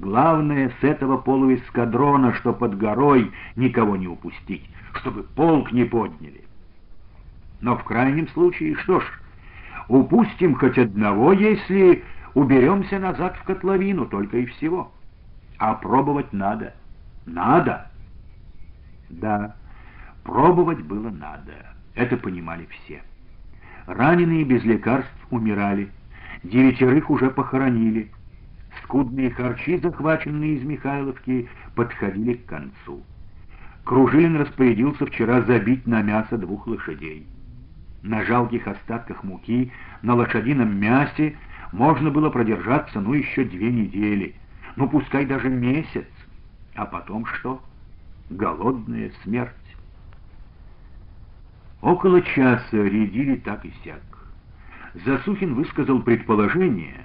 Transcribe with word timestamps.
Главное, 0.00 0.70
с 0.80 0.84
этого 0.84 1.16
полуэскадрона, 1.16 2.32
что 2.34 2.52
под 2.52 2.78
горой, 2.78 3.32
никого 3.56 3.96
не 3.96 4.06
упустить, 4.06 4.64
чтобы 4.94 5.24
полк 5.24 5.72
не 5.72 5.84
подняли. 5.84 6.44
Но 7.60 7.76
в 7.76 7.82
крайнем 7.82 8.28
случае, 8.28 8.76
что 8.76 9.00
ж, 9.00 9.04
упустим 9.88 10.54
хоть 10.54 10.78
одного, 10.78 11.32
если 11.32 12.04
уберемся 12.34 13.00
назад 13.00 13.36
в 13.38 13.42
котловину, 13.42 14.06
только 14.06 14.38
и 14.38 14.46
всего. 14.46 14.92
А 15.58 15.74
пробовать 15.74 16.32
надо. 16.32 16.74
Надо. 17.26 17.90
Да, 19.10 19.56
пробовать 20.22 20.80
было 20.82 21.10
надо. 21.10 21.74
Это 21.96 22.16
понимали 22.16 22.68
все. 22.70 23.02
Раненые 23.86 24.44
без 24.44 24.62
лекарств 24.62 25.26
умирали. 25.30 25.90
Девятерых 26.44 27.10
уже 27.10 27.30
похоронили. 27.30 28.12
Скудные 28.88 29.30
харчи, 29.30 29.76
захваченные 29.76 30.54
из 30.54 30.62
Михайловки, 30.62 31.46
подходили 31.74 32.32
к 32.32 32.46
концу. 32.46 33.02
Кружилин 33.84 34.36
распорядился 34.36 35.04
вчера 35.04 35.42
забить 35.42 35.86
на 35.86 36.00
мясо 36.00 36.38
двух 36.38 36.66
лошадей. 36.66 37.26
На 38.02 38.24
жалких 38.24 38.66
остатках 38.66 39.22
муки, 39.24 39.70
на 40.00 40.14
лошадином 40.14 40.74
мясе 40.80 41.36
можно 41.70 42.10
было 42.10 42.30
продержаться, 42.30 42.98
ну, 42.98 43.12
еще 43.12 43.44
две 43.44 43.70
недели, 43.70 44.34
ну, 44.76 44.88
пускай 44.88 45.26
даже 45.26 45.50
месяц. 45.50 46.08
А 46.74 46.86
потом 46.86 47.26
что? 47.26 47.62
Голодная 48.30 49.12
смерть. 49.22 49.52
Около 51.82 52.22
часа 52.22 52.64
рядили 52.72 53.36
так 53.36 53.66
и 53.66 53.72
сяк. 53.84 54.00
Засухин 55.04 55.56
высказал 55.56 56.00
предположение 56.00 57.04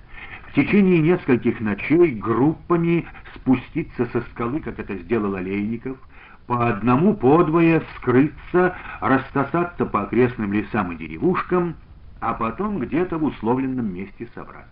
в 0.54 0.56
течение 0.56 1.00
нескольких 1.00 1.60
ночей 1.62 2.12
группами 2.12 3.08
спуститься 3.34 4.06
со 4.14 4.22
скалы, 4.22 4.60
как 4.60 4.78
это 4.78 4.96
сделал 4.98 5.34
Олейников, 5.34 5.98
по 6.46 6.70
одному, 6.70 7.16
подвое 7.16 7.82
скрыться, 7.96 8.76
растасаться 9.02 9.88
по 9.88 10.04
окрестным 10.04 10.54
лесам 10.54 10.92
и 10.92 10.96
деревушкам, 10.96 11.76
а 12.20 12.36
потом 12.36 12.78
где-то 12.78 13.18
в 13.18 13.24
условленном 13.24 13.96
месте 13.96 14.30
собраться. 14.36 14.70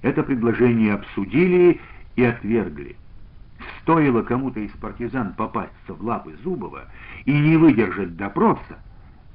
Это 0.00 0.22
предложение 0.22 0.94
обсудили 0.94 1.78
и 2.14 2.24
отвергли. 2.24 2.96
Стоило 3.82 4.22
кому-то 4.22 4.60
из 4.60 4.70
партизан 4.70 5.34
попасться 5.34 5.92
в 5.92 6.02
лапы 6.02 6.34
Зубова 6.42 6.86
и 7.26 7.38
не 7.38 7.58
выдержать 7.58 8.16
допроса, 8.16 8.78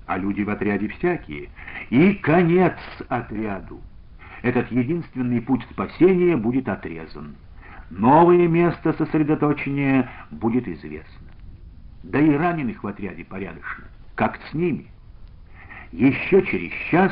а 0.07 0.17
люди 0.17 0.41
в 0.41 0.49
отряде 0.49 0.87
всякие, 0.87 1.49
и 1.91 2.13
конец 2.15 2.73
отряду. 3.07 3.81
Этот 4.41 4.71
единственный 4.71 5.41
путь 5.41 5.65
спасения 5.71 6.35
будет 6.35 6.67
отрезан. 6.67 7.35
Новое 7.89 8.47
место 8.47 8.93
сосредоточения 8.93 10.09
будет 10.31 10.67
известно. 10.67 11.27
Да 12.03 12.19
и 12.19 12.31
раненых 12.31 12.83
в 12.83 12.87
отряде 12.87 13.23
порядочно. 13.23 13.85
Как 14.15 14.39
с 14.49 14.53
ними? 14.53 14.87
Еще 15.91 16.43
через 16.45 16.71
час 16.89 17.11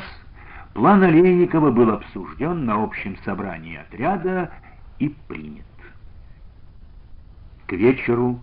план 0.73 1.03
Олейникова 1.03 1.69
был 1.71 1.91
обсужден 1.91 2.65
на 2.65 2.81
общем 2.81 3.17
собрании 3.23 3.77
отряда 3.77 4.51
и 4.97 5.09
принят. 5.27 5.65
К 7.67 7.73
вечеру 7.73 8.39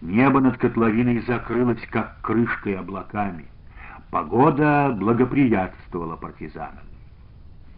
небо 0.00 0.40
над 0.40 0.56
котловиной 0.56 1.20
закрылось, 1.26 1.82
как 1.90 2.18
крышкой 2.22 2.78
облаками. 2.78 3.44
Погода 4.10 4.94
благоприятствовала 4.98 6.16
партизанам. 6.16 6.91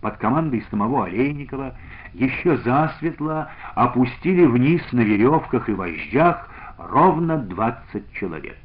Под 0.05 0.19
командой 0.19 0.63
самого 0.71 1.07
Олейникова 1.07 1.75
еще 2.13 2.59
засветло 2.59 3.49
опустили 3.75 4.45
вниз 4.45 4.83
на 4.93 5.01
веревках 5.01 5.71
и 5.71 5.73
вождях 5.73 6.51
ровно 6.77 7.39
двадцать 7.39 8.13
человек. 8.13 8.59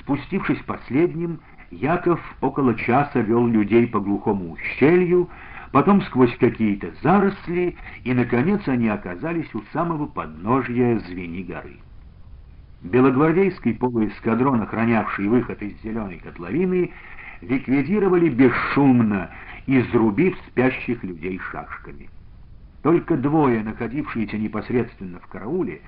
Спустившись 0.00 0.62
последним, 0.62 1.40
Яков 1.70 2.18
около 2.40 2.74
часа 2.76 3.20
вел 3.20 3.46
людей 3.46 3.86
по 3.86 4.00
глухому 4.00 4.52
ущелью, 4.52 5.28
потом 5.70 6.00
сквозь 6.00 6.34
какие-то 6.38 6.92
заросли, 7.02 7.76
и, 8.02 8.14
наконец, 8.14 8.66
они 8.66 8.88
оказались 8.88 9.54
у 9.54 9.60
самого 9.74 10.06
подножья 10.06 10.98
Звени 11.00 11.42
горы. 11.42 11.76
Белогвардейский 12.80 13.74
полуэскадрон, 13.74 14.62
охранявший 14.62 15.28
выход 15.28 15.60
из 15.60 15.78
зеленой 15.82 16.22
котловины, 16.24 16.90
ликвидировали 17.42 18.30
бесшумно, 18.30 19.30
изрубив 19.66 20.36
спящих 20.48 21.02
людей 21.04 21.38
шашками. 21.38 22.08
Только 22.82 23.16
двое, 23.16 23.62
находившиеся 23.62 24.36
непосредственно 24.36 25.20
в 25.20 25.26
карауле, 25.28 25.80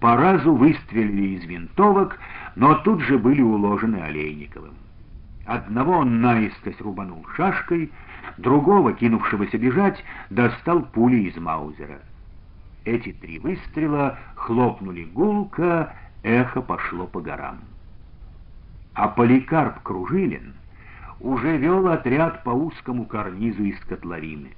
по 0.00 0.16
разу 0.16 0.54
выстрелили 0.54 1.36
из 1.36 1.44
винтовок, 1.44 2.18
но 2.56 2.74
тут 2.76 3.00
же 3.02 3.18
были 3.18 3.40
уложены 3.40 3.96
Олейниковым. 3.96 4.74
Одного 5.46 5.98
он 5.98 6.20
наискось 6.20 6.80
рубанул 6.80 7.26
шашкой, 7.36 7.90
другого, 8.36 8.92
кинувшегося 8.92 9.58
бежать, 9.58 10.02
достал 10.30 10.82
пули 10.82 11.28
из 11.28 11.36
маузера. 11.36 12.00
Эти 12.84 13.12
три 13.12 13.38
выстрела 13.38 14.18
хлопнули 14.34 15.04
гулко, 15.04 15.94
эхо 16.22 16.62
пошло 16.62 17.06
по 17.06 17.20
горам. 17.20 17.60
А 18.94 19.08
Поликарп 19.08 19.82
Кружилин 19.82 20.54
уже 21.22 21.56
вел 21.56 21.86
отряд 21.88 22.42
по 22.42 22.50
узкому 22.50 23.06
карнизу 23.06 23.62
из 23.62 23.78
котловины. 23.80 24.50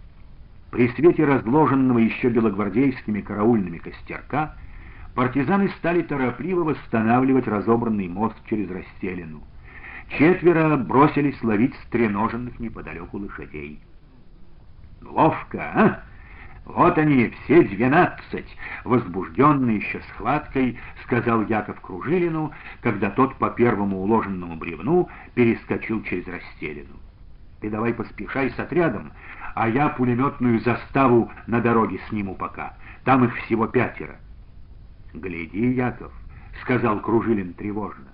При 0.71 0.89
свете 0.89 1.25
разложенного 1.25 1.99
еще 1.99 2.31
белогвардейскими 2.31 3.21
караульными 3.21 3.79
костерка 3.79 4.57
партизаны 5.15 5.69
стали 5.79 6.03
торопливо 6.03 6.65
восстанавливать 6.65 7.47
разобранный 7.47 8.09
мост 8.09 8.37
через 8.49 8.71
расселину. 8.71 9.43
Четверо 10.19 10.77
бросились 10.77 11.41
ловить 11.43 11.75
стреноженных 11.87 12.59
неподалеку 12.59 13.19
лошадей. 13.19 13.79
«Ловко, 15.03 15.63
а? 15.63 16.03
Вот 16.65 16.97
они, 16.97 17.29
все 17.45 17.63
двенадцать!» 17.63 18.57
Возбужденный 18.85 19.77
еще 19.77 20.01
схваткой, 20.11 20.79
сказал 21.05 21.43
Яков 21.43 21.81
Кружилину, 21.81 22.53
когда 22.81 23.11
тот 23.11 23.37
по 23.37 23.51
первому 23.51 23.99
уложенному 23.99 24.57
бревну 24.57 25.09
перескочил 25.35 26.03
через 26.05 26.27
расселину. 26.27 26.95
«Ты 27.61 27.71
давай 27.71 27.93
поспешай 27.93 28.51
с 28.51 28.59
отрядом, 28.59 29.13
а 29.55 29.69
я 29.69 29.89
пулеметную 29.91 30.61
заставу 30.61 31.31
на 31.47 31.61
дороге 31.61 32.01
сниму 32.09 32.35
пока. 32.35 32.75
Там 33.05 33.25
их 33.25 33.37
всего 33.37 33.67
пятеро». 33.67 34.17
«Гляди, 35.13 35.73
Яков»,— 35.73 36.13
сказал 36.63 37.01
Кружилин 37.01 37.53
тревожно. 37.53 38.09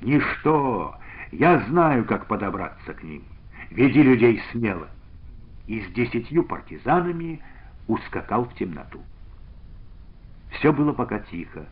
«Ничто, 0.00 0.94
я 1.32 1.58
знаю, 1.68 2.04
как 2.04 2.26
подобраться 2.26 2.94
к 2.94 3.02
ним. 3.02 3.22
Веди 3.70 4.02
людей 4.02 4.40
смело. 4.52 4.88
И 5.66 5.80
с 5.80 5.92
десятью 5.92 6.44
партизанами 6.44 7.40
ускакал 7.86 8.44
в 8.44 8.54
темноту. 8.54 9.00
Все 10.52 10.72
было 10.72 10.92
пока 10.92 11.18
тихо. 11.18 11.66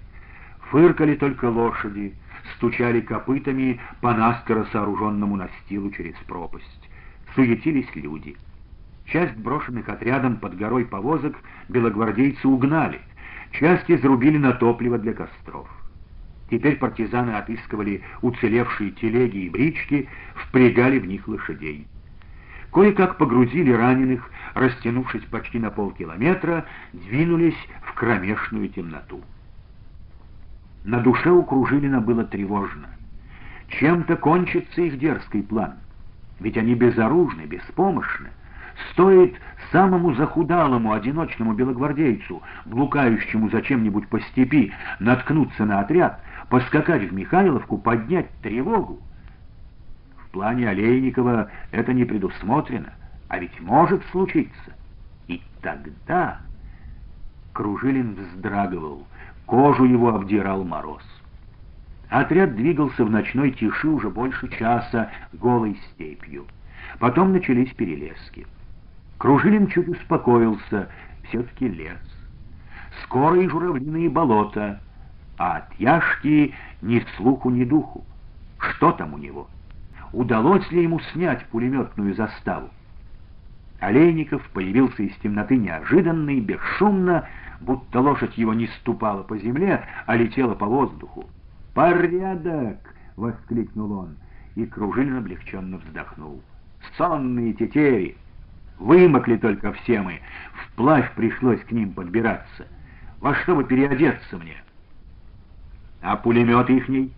Фыркали 0.71 1.15
только 1.15 1.47
лошади, 1.47 2.15
стучали 2.57 3.01
копытами 3.01 3.81
по 4.01 4.13
наскоро 4.15 4.67
сооруженному 4.73 5.37
настилу 5.37 5.91
через 5.91 6.15
пропасть. 6.27 6.89
Суетились 7.35 7.95
люди. 7.95 8.37
Часть 9.07 9.37
брошенных 9.37 9.89
отрядом 9.89 10.37
под 10.37 10.57
горой 10.57 10.85
повозок 10.85 11.37
белогвардейцы 11.69 12.47
угнали, 12.49 13.01
часть 13.53 13.91
изрубили 13.91 14.39
на 14.39 14.53
топливо 14.53 14.99
для 14.99 15.13
костров. 15.13 15.69
Теперь 16.51 16.77
партизаны 16.77 17.33
отыскивали 17.33 18.03
уцелевшие 18.23 18.93
телеги 18.93 19.39
и 19.39 19.51
брички, 19.51 20.09
впрягали 20.35 20.99
в 20.99 21.07
них 21.07 21.27
лошадей. 21.27 21.87
Кое-как 22.73 23.19
погрузили 23.19 23.73
раненых, 23.73 24.31
растянувшись 24.55 25.25
почти 25.25 25.59
на 25.59 25.71
полкилометра, 25.71 26.65
двинулись 26.93 27.59
в 27.83 27.95
кромешную 27.95 28.69
темноту. 28.69 29.21
На 30.85 31.01
душе 31.01 31.31
у 31.31 31.43
Кружилина 31.43 32.01
было 32.01 32.25
тревожно. 32.25 32.89
Чем-то 33.69 34.17
кончится 34.17 34.83
их 34.83 34.99
дерзкий 34.99 35.43
план. 35.43 35.75
Ведь 36.41 36.57
они 36.57 36.75
безоружны, 36.75 37.43
беспомощны. 37.43 38.29
Стоит 38.91 39.37
самому 39.71 40.15
захудалому 40.15 40.93
одиночному 40.93 41.55
белогвардейцу, 41.55 42.43
блукающему 42.65 43.49
зачем-нибудь 43.51 44.09
по 44.09 44.21
степи, 44.21 44.73
наткнуться 44.99 45.65
на 45.65 45.81
отряд, 45.81 46.21
поскакать 46.49 47.09
в 47.09 47.15
Михайловку, 47.15 47.79
поднять 47.79 48.29
тревогу. 48.43 49.01
В 50.27 50.31
плане 50.31 50.69
Олейникова 50.69 51.51
это 51.71 51.93
не 51.93 52.05
предусмотрено, 52.05 52.93
а 53.35 53.39
ведь 53.41 53.61
может 53.61 54.01
случиться. 54.13 54.77
И 55.27 55.43
тогда 55.61 56.39
Кружилин 57.53 58.15
вздрагивал, 58.15 59.05
кожу 59.45 59.85
его 59.87 60.15
обдирал 60.15 60.63
мороз. 60.63 61.03
Отряд 62.11 62.55
двигался 62.55 63.05
в 63.05 63.11
ночной 63.11 63.51
тиши 63.51 63.89
уже 63.89 64.09
больше 64.09 64.49
часа 64.57 65.11
голой 65.33 65.77
степью. 65.91 66.47
Потом 67.01 67.33
начались 67.33 67.75
перелески. 67.75 68.47
Кружилин 69.19 69.67
чуть 69.67 69.89
успокоился, 69.89 70.89
все-таки 71.25 71.67
лес. 71.67 71.99
скоро 73.03 73.41
и 73.41 73.49
журавлиные 73.49 74.11
болота, 74.11 74.81
а 75.39 75.57
от 75.57 75.75
Яшки 75.81 76.55
ни 76.83 77.05
слуху, 77.17 77.51
ни 77.51 77.65
духу. 77.65 78.05
Что 78.61 78.93
там 78.93 79.15
у 79.15 79.19
него? 79.19 79.49
Удалось 80.13 80.71
ли 80.71 80.85
ему 80.85 81.01
снять 81.13 81.45
пулеметную 81.47 82.15
заставу? 82.15 82.71
Олейников 83.85 84.43
появился 84.55 85.03
из 85.03 85.15
темноты 85.17 85.59
неожиданно 85.59 86.31
и 86.31 86.41
бесшумно, 86.41 87.29
будто 87.61 88.01
лошадь 88.01 88.39
его 88.39 88.55
не 88.55 88.67
ступала 88.67 89.23
по 89.23 89.37
земле, 89.37 89.85
а 90.07 90.17
летела 90.17 90.55
по 90.55 90.65
воздуху. 90.65 91.29
«Порядок!»— 91.75 92.79
воскликнул 93.17 93.93
он, 93.93 94.17
и 94.55 94.65
Кружилин 94.65 95.19
облегченно 95.19 95.77
вздохнул. 95.77 96.43
«Сонные 96.97 97.53
тетери! 97.53 98.17
Вымокли 98.79 99.37
только 99.37 99.75
все 99.75 100.01
мы, 100.01 100.21
вплавь 100.65 101.13
пришлось 101.15 101.61
к 101.61 101.71
ним 101.71 101.93
подбираться. 101.93 102.67
Во 103.21 103.35
что 103.35 103.55
бы 103.55 103.65
переодеться 103.65 104.39
мне?» 104.39 104.57
«А 106.01 106.17
пулемет 106.17 106.71
ихний?» 106.71 107.13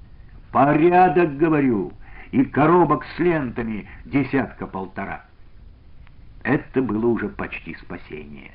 «Порядок, 0.50 1.36
говорю, 1.36 1.92
и 2.32 2.44
коробок 2.44 3.04
с 3.14 3.18
лентами 3.20 3.86
десятка-полтора». 4.04 5.26
Это 6.46 6.81
было 6.81 7.06
уже 7.06 7.28
почти 7.28 7.75
спасение. 7.75 8.52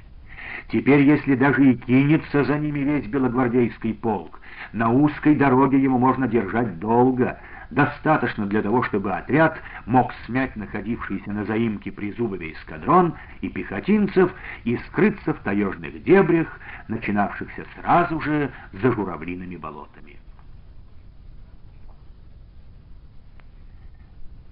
Теперь, 0.69 1.01
если 1.01 1.35
даже 1.35 1.71
и 1.71 1.75
кинется 1.75 2.45
за 2.45 2.57
ними 2.57 2.79
весь 2.79 3.05
белогвардейский 3.05 3.93
полк, 3.93 4.39
на 4.71 4.89
узкой 4.89 5.35
дороге 5.35 5.77
его 5.77 5.97
можно 5.97 6.25
держать 6.25 6.79
долго, 6.79 7.37
достаточно 7.69 8.45
для 8.45 8.61
того, 8.61 8.83
чтобы 8.83 9.11
отряд 9.11 9.59
мог 9.85 10.13
смять 10.25 10.55
находившийся 10.55 11.33
на 11.33 11.43
заимке 11.43 11.91
при 11.91 12.13
Зубове 12.13 12.53
эскадрон 12.53 13.13
и 13.41 13.49
пехотинцев 13.49 14.33
и 14.63 14.77
скрыться 14.87 15.33
в 15.33 15.39
таежных 15.39 16.01
дебрях, 16.01 16.61
начинавшихся 16.87 17.65
сразу 17.75 18.21
же 18.21 18.51
за 18.71 18.93
журавлиными 18.93 19.57
болотами. 19.57 20.15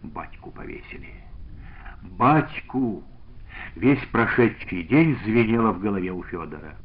Батьку 0.04 0.52
повесили. 0.52 1.14
Батьку! 2.02 3.06
Весь 3.80 4.06
прошедший 4.12 4.84
день 4.84 5.18
звенело 5.24 5.72
в 5.72 5.80
голове 5.80 6.12
у 6.12 6.22
Федора. 6.24 6.76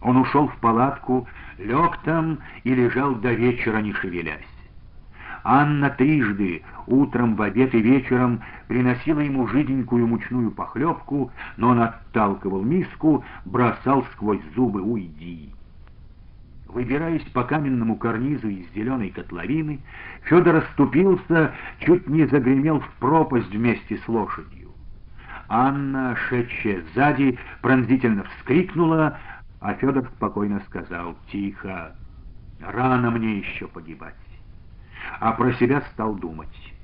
Он 0.00 0.16
ушел 0.16 0.48
в 0.48 0.56
палатку, 0.56 1.28
лег 1.58 1.98
там 2.02 2.38
и 2.62 2.74
лежал 2.74 3.14
до 3.16 3.34
вечера, 3.34 3.82
не 3.82 3.92
шевелясь. 3.92 4.40
Анна 5.44 5.90
трижды, 5.90 6.62
утром, 6.86 7.36
в 7.36 7.42
обед 7.42 7.74
и 7.74 7.82
вечером, 7.82 8.40
приносила 8.68 9.20
ему 9.20 9.46
жиденькую 9.48 10.06
мучную 10.06 10.50
похлебку, 10.50 11.30
но 11.58 11.68
он 11.68 11.80
отталкивал 11.80 12.62
миску, 12.62 13.22
бросал 13.44 14.02
сквозь 14.14 14.40
зубы 14.56 14.80
«Уйди!». 14.80 15.52
Выбираясь 16.68 17.28
по 17.34 17.44
каменному 17.44 17.96
карнизу 17.96 18.48
из 18.48 18.72
зеленой 18.74 19.10
котловины, 19.10 19.80
Федор 20.22 20.56
оступился, 20.56 21.52
чуть 21.80 22.08
не 22.08 22.24
загремел 22.24 22.80
в 22.80 22.88
пропасть 22.98 23.50
вместе 23.50 23.98
с 23.98 24.08
лошадью. 24.08 24.63
Анна, 25.48 26.16
шедшая 26.16 26.82
сзади, 26.94 27.38
пронзительно 27.60 28.24
вскрикнула, 28.24 29.18
а 29.60 29.74
Федор 29.74 30.08
спокойно 30.16 30.60
сказал 30.66 31.16
«Тихо, 31.30 31.94
рано 32.60 33.10
мне 33.10 33.38
еще 33.38 33.66
погибать». 33.68 34.14
А 35.20 35.32
про 35.32 35.52
себя 35.54 35.82
стал 35.92 36.14
думать 36.14 36.74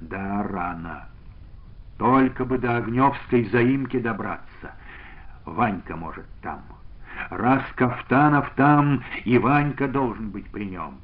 «Да, 0.00 0.42
рано. 0.42 1.06
Только 1.98 2.44
бы 2.44 2.58
до 2.58 2.78
Огневской 2.78 3.44
заимки 3.46 3.98
добраться. 3.98 4.72
Ванька 5.44 5.96
может 5.96 6.26
там. 6.42 6.62
Раз 7.30 7.62
Кафтанов 7.76 8.50
там, 8.56 9.02
и 9.24 9.38
Ванька 9.38 9.88
должен 9.88 10.30
быть 10.30 10.50
при 10.50 10.64
нем. 10.64 10.98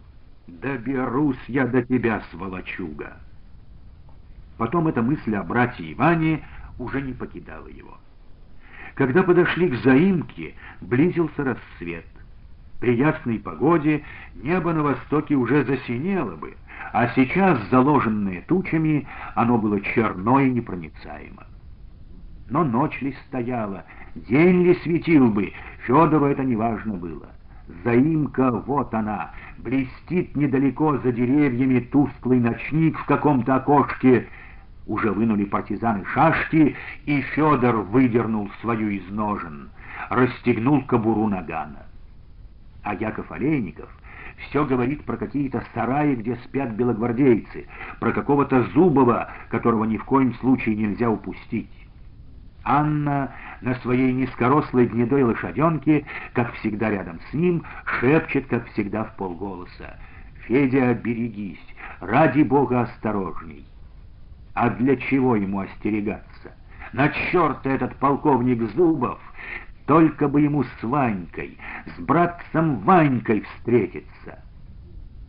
Доберусь 0.47 1.43
я 1.47 1.67
до 1.67 1.83
тебя, 1.83 2.23
сволочуга». 2.31 3.17
Потом 4.57 4.89
эта 4.89 5.03
мысль 5.03 5.37
о 5.37 5.45
брате 5.45 5.93
Иване 5.93 6.45
уже 6.79 7.03
не 7.03 7.13
покидала 7.13 7.69
его. 7.69 7.99
Когда 8.95 9.23
подошли 9.23 9.69
к 9.69 9.77
заимке, 9.77 10.55
близился 10.81 11.45
рассвет. 11.45 12.07
При 12.81 12.95
ясной 12.97 13.39
погоде 13.39 14.05
небо 14.37 14.73
на 14.73 14.83
востоке 14.83 15.35
уже 15.35 15.65
засинело 15.65 16.37
бы, 16.37 16.57
а 16.93 17.09
сейчас, 17.09 17.59
заложенное 17.71 18.43
тучами, 18.43 19.07
оно 19.35 19.59
было 19.59 19.81
черно 19.81 20.41
и 20.41 20.51
непроницаемо. 20.51 21.45
Но 22.49 22.65
ночь 22.65 23.01
ли 23.03 23.15
стояла, 23.27 23.85
день 24.15 24.65
ли 24.65 24.75
светил 24.77 25.29
бы, 25.29 25.53
Федору 25.87 26.27
это 26.27 26.45
неважно 26.45 26.95
было. 26.95 27.29
Заимка, 27.85 28.51
вот 28.51 28.95
она, 28.95 29.33
блестит 29.59 30.35
недалеко 30.37 30.97
за 30.99 31.13
деревьями 31.13 31.81
тусклый 31.81 32.41
ночник 32.41 32.99
в 32.99 33.05
каком-то 33.05 33.57
окошке, 33.57 34.27
уже 34.89 35.13
вынули 35.13 35.45
партизаны 35.45 36.05
шашки, 36.07 36.75
и 37.05 37.21
Федор 37.21 37.77
выдернул 37.77 38.51
свою 38.61 38.89
из 38.89 39.09
ножен, 39.11 39.71
расстегнул 40.09 40.83
кобуру 40.83 41.29
нагана. 41.29 41.87
А 42.83 42.95
Яков 42.95 43.31
Олейников 43.31 43.91
все 44.39 44.65
говорит 44.65 45.05
про 45.05 45.17
какие-то 45.17 45.63
сараи, 45.75 46.15
где 46.15 46.37
спят 46.37 46.71
белогвардейцы, 46.71 47.67
про 48.01 48.13
какого-то 48.13 48.63
Зубова, 48.75 49.31
которого 49.51 49.85
ни 49.85 49.99
в 49.99 50.05
коем 50.05 50.35
случае 50.35 50.77
нельзя 50.77 51.11
упустить. 51.11 51.71
Анна 52.65 53.33
на 53.61 53.75
своей 53.77 54.13
низкорослой 54.13 54.87
гнедой 54.87 55.23
лошаденке, 55.23 56.07
как 56.33 56.53
всегда 56.55 56.91
рядом 56.91 57.21
с 57.31 57.35
ним, 57.35 57.63
шепчет, 57.85 58.47
как 58.47 58.67
всегда, 58.71 59.05
в 59.05 59.17
полголоса. 59.17 59.99
«Федя, 60.47 60.95
берегись! 60.95 61.65
Ради 62.01 62.43
Бога 62.43 62.83
осторожней!» 62.83 63.65
А 64.59 64.71
для 64.71 64.97
чего 64.97 65.37
ему 65.37 65.61
остерегаться? 65.61 66.51
На 66.93 67.09
черта 67.11 67.71
этот 67.71 67.95
полковник 67.95 68.61
Зубов! 68.75 69.21
Только 69.87 70.27
бы 70.27 70.41
ему 70.41 70.65
с 70.65 70.83
Ванькой, 70.83 71.57
с 71.87 72.01
братцем 72.01 72.81
Ванькой 72.81 73.43
встретиться. 73.43 74.43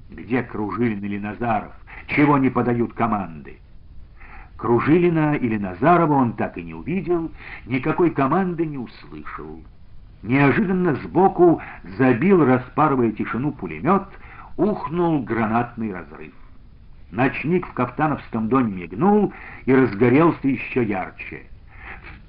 Где 0.09 0.41
Кружилин 0.41 1.03
или 1.03 1.19
Назаров? 1.19 1.73
Чего 2.07 2.39
не 2.39 2.49
подают 2.49 2.93
команды? 2.93 3.59
Кружилина 4.57 5.35
или 5.35 5.57
Назарова 5.57 6.13
он 6.13 6.33
так 6.33 6.57
и 6.57 6.63
не 6.63 6.73
увидел, 6.73 7.31
никакой 7.67 8.09
команды 8.09 8.65
не 8.65 8.79
услышал. 8.79 9.61
Неожиданно 10.23 10.95
сбоку 10.95 11.61
забил, 11.99 12.43
распарывая 12.43 13.11
тишину, 13.11 13.51
пулемет, 13.51 14.07
ухнул 14.57 15.21
гранатный 15.21 15.93
разрыв. 15.93 16.33
Ночник 17.11 17.67
в 17.67 17.73
кафтановском 17.73 18.49
доме 18.49 18.83
мигнул 18.83 19.33
и 19.65 19.73
разгорелся 19.73 20.47
еще 20.47 20.83
ярче. 20.83 21.43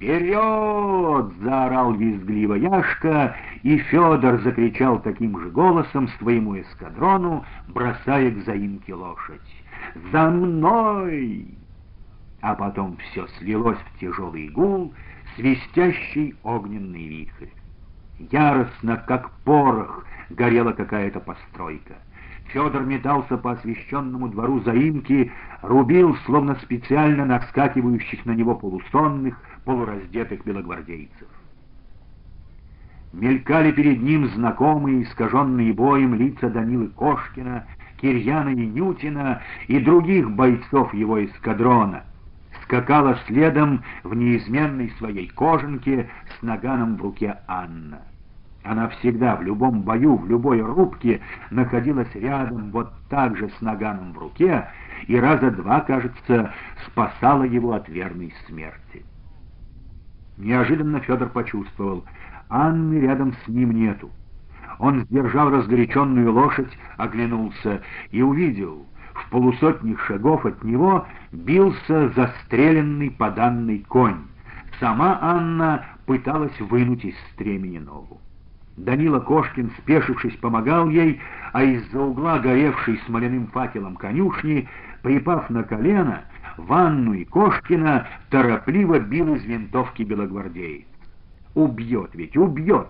«Вперед!»— 0.00 1.32
заорал 1.42 1.92
визгливо 1.92 2.54
Яшка, 2.54 3.36
и 3.62 3.76
Федор 3.76 4.40
закричал 4.40 4.98
таким 5.00 5.38
же 5.38 5.50
голосом 5.50 6.08
своему 6.18 6.58
эскадрону, 6.58 7.44
бросая 7.68 8.30
к 8.30 8.44
заимке 8.44 8.94
лошадь. 8.94 9.40
«За 10.10 10.30
мной!» 10.30 11.46
А 12.40 12.54
потом 12.54 12.96
все 12.96 13.26
слилось 13.38 13.78
в 13.78 14.00
тяжелый 14.00 14.48
гул, 14.48 14.94
свистящий 15.36 16.34
огненный 16.42 17.06
вихрь. 17.06 17.52
Яростно, 18.30 18.96
как 19.06 19.30
порох, 19.44 20.06
горела 20.30 20.72
какая-то 20.72 21.20
постройка. 21.20 21.94
Федор 22.52 22.84
метался 22.84 23.36
по 23.36 23.52
освещенному 23.52 24.28
двору 24.28 24.60
заимки, 24.60 25.30
рубил, 25.62 26.16
словно 26.26 26.56
специально 26.56 27.24
наскакивающих 27.24 28.26
на 28.26 28.32
него 28.32 28.54
полусонных, 28.54 29.40
полураздетых 29.64 30.44
белогвардейцев. 30.44 31.28
Мелькали 33.12 33.72
перед 33.72 34.02
ним 34.02 34.28
знакомые, 34.28 35.02
искаженные 35.02 35.72
боем 35.72 36.14
лица 36.14 36.48
Данилы 36.48 36.88
Кошкина, 36.88 37.66
Кирьяна 38.00 38.50
Нютина 38.54 39.42
и 39.66 39.78
других 39.78 40.30
бойцов 40.30 40.94
его 40.94 41.24
эскадрона. 41.24 42.04
Скакала 42.64 43.18
следом 43.26 43.82
в 44.04 44.14
неизменной 44.14 44.90
своей 44.98 45.28
кожанке 45.28 46.08
с 46.38 46.42
наганом 46.42 46.96
в 46.96 47.02
руке 47.02 47.36
Анна. 47.46 48.00
Она 48.62 48.88
всегда 48.88 49.36
в 49.36 49.42
любом 49.42 49.82
бою, 49.82 50.16
в 50.16 50.28
любой 50.28 50.60
рубке 50.60 51.20
находилась 51.50 52.14
рядом, 52.14 52.70
вот 52.70 52.92
так 53.08 53.36
же 53.36 53.48
с 53.48 53.60
наганом 53.60 54.12
в 54.12 54.18
руке, 54.18 54.68
и 55.06 55.16
раза 55.16 55.50
два, 55.50 55.80
кажется, 55.80 56.52
спасала 56.86 57.44
его 57.44 57.72
от 57.72 57.88
верной 57.88 58.34
смерти. 58.46 59.04
Неожиданно 60.36 61.00
Федор 61.00 61.30
почувствовал, 61.30 62.04
Анны 62.48 63.00
рядом 63.00 63.34
с 63.44 63.48
ним 63.48 63.72
нету. 63.72 64.10
Он 64.78 65.04
сдержал 65.04 65.50
разгоряченную 65.50 66.32
лошадь, 66.32 66.76
оглянулся 66.96 67.82
и 68.10 68.22
увидел, 68.22 68.86
в 69.14 69.30
полусотних 69.30 70.00
шагов 70.06 70.44
от 70.44 70.62
него 70.64 71.06
бился 71.32 72.10
застреленный 72.10 73.10
поданный 73.10 73.80
конь. 73.80 74.22
Сама 74.78 75.18
Анна 75.20 75.84
пыталась 76.06 76.58
вынуть 76.60 77.04
из 77.04 77.14
стремени 77.32 77.78
ногу. 77.78 78.20
Данила 78.84 79.20
Кошкин, 79.20 79.70
спешившись, 79.78 80.36
помогал 80.36 80.88
ей, 80.88 81.20
а 81.52 81.62
из-за 81.62 82.00
угла, 82.00 82.38
горевшей 82.38 82.98
смоляным 83.04 83.48
факелом 83.48 83.96
конюшни, 83.96 84.68
припав 85.02 85.50
на 85.50 85.64
колено, 85.64 86.22
Ванну 86.56 87.12
и 87.12 87.24
Кошкина 87.24 88.06
торопливо 88.30 88.98
бил 88.98 89.34
из 89.34 89.44
винтовки 89.44 90.02
белогвардеец. 90.02 90.86
«Убьет 91.54 92.10
ведь, 92.14 92.36
убьет!» 92.36 92.88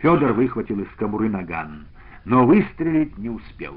Федор 0.00 0.32
выхватил 0.32 0.80
из 0.80 0.88
кобуры 0.96 1.28
наган, 1.28 1.86
но 2.24 2.44
выстрелить 2.44 3.16
не 3.16 3.30
успел. 3.30 3.74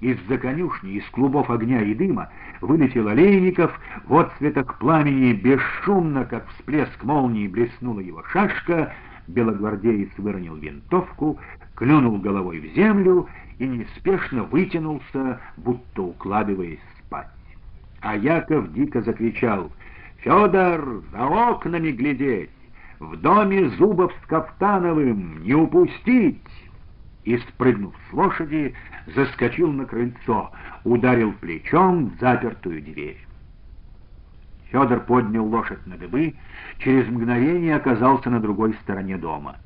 Из-за 0.00 0.36
конюшни, 0.36 0.92
из 0.92 1.04
клубов 1.06 1.50
огня 1.50 1.82
и 1.82 1.94
дыма 1.94 2.28
вылетел 2.60 3.08
Олейников, 3.08 3.78
в 4.06 4.16
отцветах 4.16 4.78
пламени 4.78 5.32
бесшумно, 5.32 6.24
как 6.24 6.46
всплеск 6.48 7.02
молнии, 7.02 7.48
блеснула 7.48 8.00
его 8.00 8.22
шашка, 8.24 8.92
белогвардеец 9.28 10.10
выронил 10.18 10.56
винтовку, 10.56 11.38
клюнул 11.74 12.18
головой 12.18 12.60
в 12.60 12.74
землю 12.74 13.28
и 13.58 13.66
неспешно 13.66 14.44
вытянулся, 14.44 15.40
будто 15.56 16.02
укладываясь 16.02 16.80
спать. 16.98 17.28
А 18.00 18.16
Яков 18.16 18.72
дико 18.72 19.02
закричал 19.02 19.70
«Федор, 20.18 21.02
за 21.12 21.24
окнами 21.24 21.90
глядеть! 21.90 22.50
В 22.98 23.16
доме 23.16 23.68
Зубов 23.70 24.12
с 24.22 24.26
Кафтановым 24.26 25.42
не 25.44 25.54
упустить!» 25.54 26.42
И, 27.24 27.36
спрыгнув 27.38 27.94
с 28.08 28.12
лошади, 28.12 28.74
заскочил 29.14 29.70
на 29.70 29.84
крыльцо, 29.84 30.50
ударил 30.84 31.32
плечом 31.32 32.10
в 32.10 32.20
запертую 32.20 32.82
дверь. 32.82 33.27
Федор 34.70 35.00
поднял 35.00 35.46
лошадь 35.46 35.86
на 35.86 35.96
дыбы, 35.96 36.34
через 36.78 37.08
мгновение 37.08 37.76
оказался 37.76 38.28
на 38.30 38.40
другой 38.40 38.74
стороне 38.82 39.16
дома. 39.16 39.56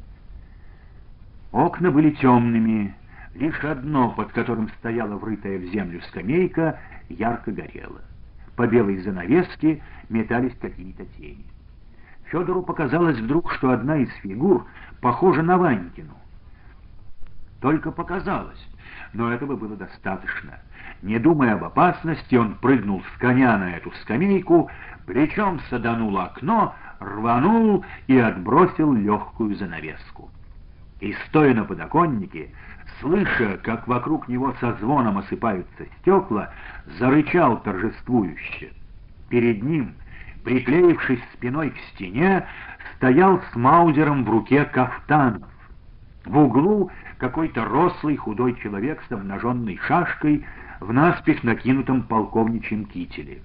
Окна 1.50 1.90
были 1.90 2.10
темными, 2.10 2.94
лишь 3.34 3.62
одно, 3.64 4.10
под 4.10 4.32
которым 4.32 4.68
стояла 4.78 5.16
врытая 5.16 5.58
в 5.58 5.64
землю 5.64 6.00
скамейка, 6.08 6.78
ярко 7.08 7.50
горело. 7.50 8.00
По 8.56 8.66
белой 8.66 8.98
занавеске 8.98 9.82
метались 10.08 10.56
какие-то 10.60 11.04
тени. 11.16 11.44
Федору 12.24 12.62
показалось 12.62 13.18
вдруг, 13.18 13.50
что 13.52 13.72
одна 13.72 13.96
из 13.96 14.10
фигур 14.22 14.66
похожа 15.00 15.42
на 15.42 15.58
Ванькину. 15.58 16.14
Только 17.60 17.90
показалось, 17.90 18.68
но 19.12 19.32
этого 19.32 19.56
было 19.56 19.76
достаточно. 19.76 20.58
Не 21.02 21.18
думая 21.18 21.54
об 21.54 21.64
опасности, 21.64 22.36
он 22.36 22.54
прыгнул 22.54 23.02
с 23.02 23.18
коня 23.18 23.56
на 23.58 23.76
эту 23.76 23.92
скамейку, 24.02 24.70
плечом 25.06 25.60
саданул 25.68 26.18
окно, 26.18 26.74
рванул 27.00 27.84
и 28.06 28.18
отбросил 28.18 28.92
легкую 28.92 29.56
занавеску. 29.56 30.30
И, 31.00 31.14
стоя 31.26 31.52
на 31.54 31.64
подоконнике, 31.64 32.50
слыша, 33.00 33.58
как 33.62 33.88
вокруг 33.88 34.28
него 34.28 34.54
со 34.60 34.74
звоном 34.74 35.18
осыпаются 35.18 35.86
стекла, 36.00 36.50
зарычал 36.98 37.60
торжествующе. 37.60 38.70
Перед 39.28 39.62
ним, 39.62 39.94
приклеившись 40.44 41.22
спиной 41.34 41.70
к 41.70 41.76
стене, 41.92 42.46
стоял 42.96 43.40
с 43.50 43.56
маузером 43.56 44.24
в 44.24 44.30
руке 44.30 44.64
кафтанов. 44.64 45.48
В 46.24 46.38
углу 46.38 46.90
какой-то 47.18 47.64
рослый 47.64 48.16
худой 48.16 48.54
человек 48.54 49.02
с 49.08 49.12
обнаженной 49.12 49.78
шашкой 49.86 50.44
в 50.80 50.92
наспех 50.92 51.42
накинутом 51.42 52.02
полковничьем 52.02 52.84
кителе. 52.86 53.42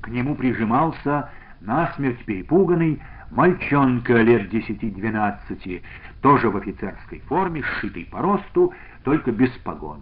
К 0.00 0.08
нему 0.08 0.34
прижимался 0.36 1.30
насмерть 1.60 2.24
перепуганный 2.24 3.00
мальчонка 3.30 4.22
лет 4.22 4.48
десяти-двенадцати, 4.50 5.82
тоже 6.22 6.50
в 6.50 6.56
офицерской 6.56 7.20
форме, 7.20 7.62
сшитый 7.62 8.04
по 8.04 8.20
росту, 8.20 8.72
только 9.02 9.32
без 9.32 9.50
погон. 9.58 10.00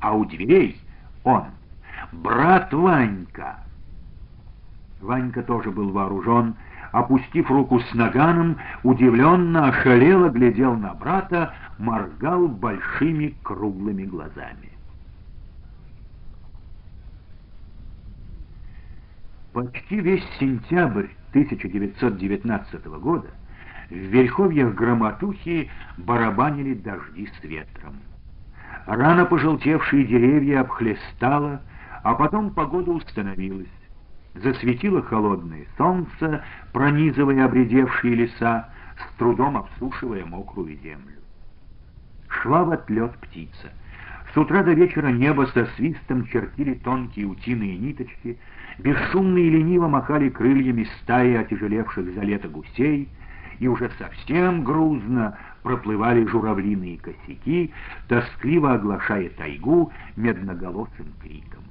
А 0.00 0.14
у 0.14 0.24
дверей 0.24 0.80
он, 1.24 1.44
брат 2.12 2.72
Ванька. 2.72 3.58
Ванька 5.00 5.42
тоже 5.42 5.70
был 5.70 5.90
вооружен, 5.90 6.54
опустив 6.96 7.50
руку 7.50 7.78
с 7.78 7.94
наганом, 7.94 8.56
удивленно, 8.82 9.68
ошалело 9.68 10.30
глядел 10.30 10.74
на 10.76 10.94
брата, 10.94 11.52
моргал 11.78 12.48
большими 12.48 13.34
круглыми 13.42 14.04
глазами. 14.04 14.70
Почти 19.52 20.00
весь 20.00 20.24
сентябрь 20.40 21.08
1919 21.30 22.86
года 22.86 23.28
в 23.90 23.94
верховьях 23.94 24.74
Громотухи 24.74 25.70
барабанили 25.98 26.72
дожди 26.72 27.26
с 27.26 27.44
ветром. 27.44 28.00
Рано 28.86 29.26
пожелтевшие 29.26 30.06
деревья 30.06 30.60
обхлестало, 30.62 31.60
а 32.02 32.14
потом 32.14 32.50
погода 32.50 32.92
установилась. 32.92 33.68
Засветило 34.42 35.02
холодное 35.02 35.66
солнце, 35.76 36.44
пронизывая 36.72 37.44
обредевшие 37.44 38.14
леса, 38.14 38.68
с 38.96 39.18
трудом 39.18 39.56
обсушивая 39.56 40.24
мокрую 40.24 40.76
землю. 40.82 41.16
Шла 42.28 42.64
в 42.64 42.70
отлет 42.70 43.12
птица— 43.18 43.72
с 44.36 44.38
утра 44.38 44.62
до 44.62 44.74
вечера 44.74 45.08
небо 45.08 45.46
со 45.46 45.64
свистом 45.76 46.26
чертили 46.26 46.74
тонкие 46.74 47.24
утиные 47.24 47.78
ниточки, 47.78 48.36
бесшумно 48.78 49.38
и 49.38 49.48
лениво 49.48 49.88
махали 49.88 50.28
крыльями 50.28 50.86
стаи 51.00 51.36
отяжелевших 51.36 52.12
за 52.12 52.20
лето 52.20 52.46
гусей, 52.46 53.08
и 53.60 53.66
уже 53.66 53.90
совсем 53.98 54.62
грузно 54.62 55.38
проплывали 55.62 56.26
журавлиные 56.26 56.98
косяки, 56.98 57.72
тоскливо 58.08 58.74
оглашая 58.74 59.30
тайгу 59.30 59.90
медноголосым 60.16 61.06
криком. 61.22 61.64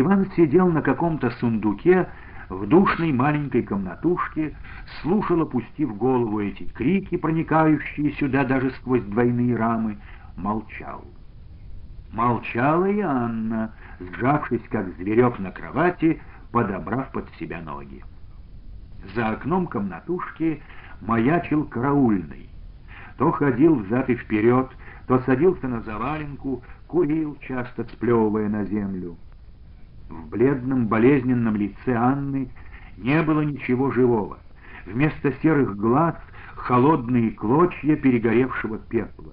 Иван 0.00 0.30
сидел 0.34 0.68
на 0.68 0.80
каком-то 0.80 1.30
сундуке 1.32 2.08
в 2.48 2.66
душной 2.66 3.12
маленькой 3.12 3.62
комнатушке, 3.62 4.56
слушал, 5.02 5.42
опустив 5.42 5.94
голову 5.98 6.40
эти 6.40 6.62
крики, 6.64 7.18
проникающие 7.18 8.12
сюда 8.12 8.44
даже 8.44 8.70
сквозь 8.70 9.02
двойные 9.02 9.54
рамы, 9.54 9.98
молчал. 10.34 11.04
Молчала 12.10 12.86
и 12.86 13.00
Анна, 13.00 13.74
сжавшись, 14.00 14.66
как 14.70 14.88
зверек 14.96 15.38
на 15.38 15.50
кровати, 15.50 16.22
подобрав 16.52 17.10
под 17.12 17.28
себя 17.38 17.60
ноги. 17.60 18.02
За 19.14 19.28
окном 19.28 19.66
комнатушки 19.66 20.62
маячил 21.02 21.64
караульный. 21.64 22.48
То 23.18 23.30
ходил 23.30 23.74
взад 23.74 24.08
и 24.08 24.14
вперед, 24.14 24.70
то 25.06 25.18
садился 25.20 25.68
на 25.68 25.82
заваленку, 25.82 26.62
курил, 26.86 27.36
часто 27.42 27.84
сплевывая 27.84 28.48
на 28.48 28.64
землю. 28.64 29.18
В 30.12 30.28
бледном, 30.28 30.88
болезненном 30.88 31.56
лице 31.56 31.94
Анны 31.94 32.50
не 32.98 33.22
было 33.22 33.40
ничего 33.40 33.90
живого. 33.90 34.38
Вместо 34.84 35.32
серых 35.42 35.74
глаз— 35.76 36.16
холодные 36.56 37.30
клочья 37.30 37.96
перегоревшего 37.96 38.78
пепла. 38.78 39.32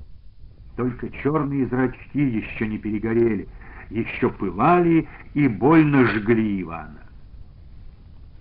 Только 0.78 1.10
черные 1.10 1.68
зрачки 1.68 2.22
еще 2.22 2.68
не 2.68 2.78
перегорели, 2.78 3.48
еще 3.90 4.30
пылали 4.30 5.08
и 5.34 5.50
больно 5.50 6.06
жгли 6.06 6.62
Ивана. 6.62 7.02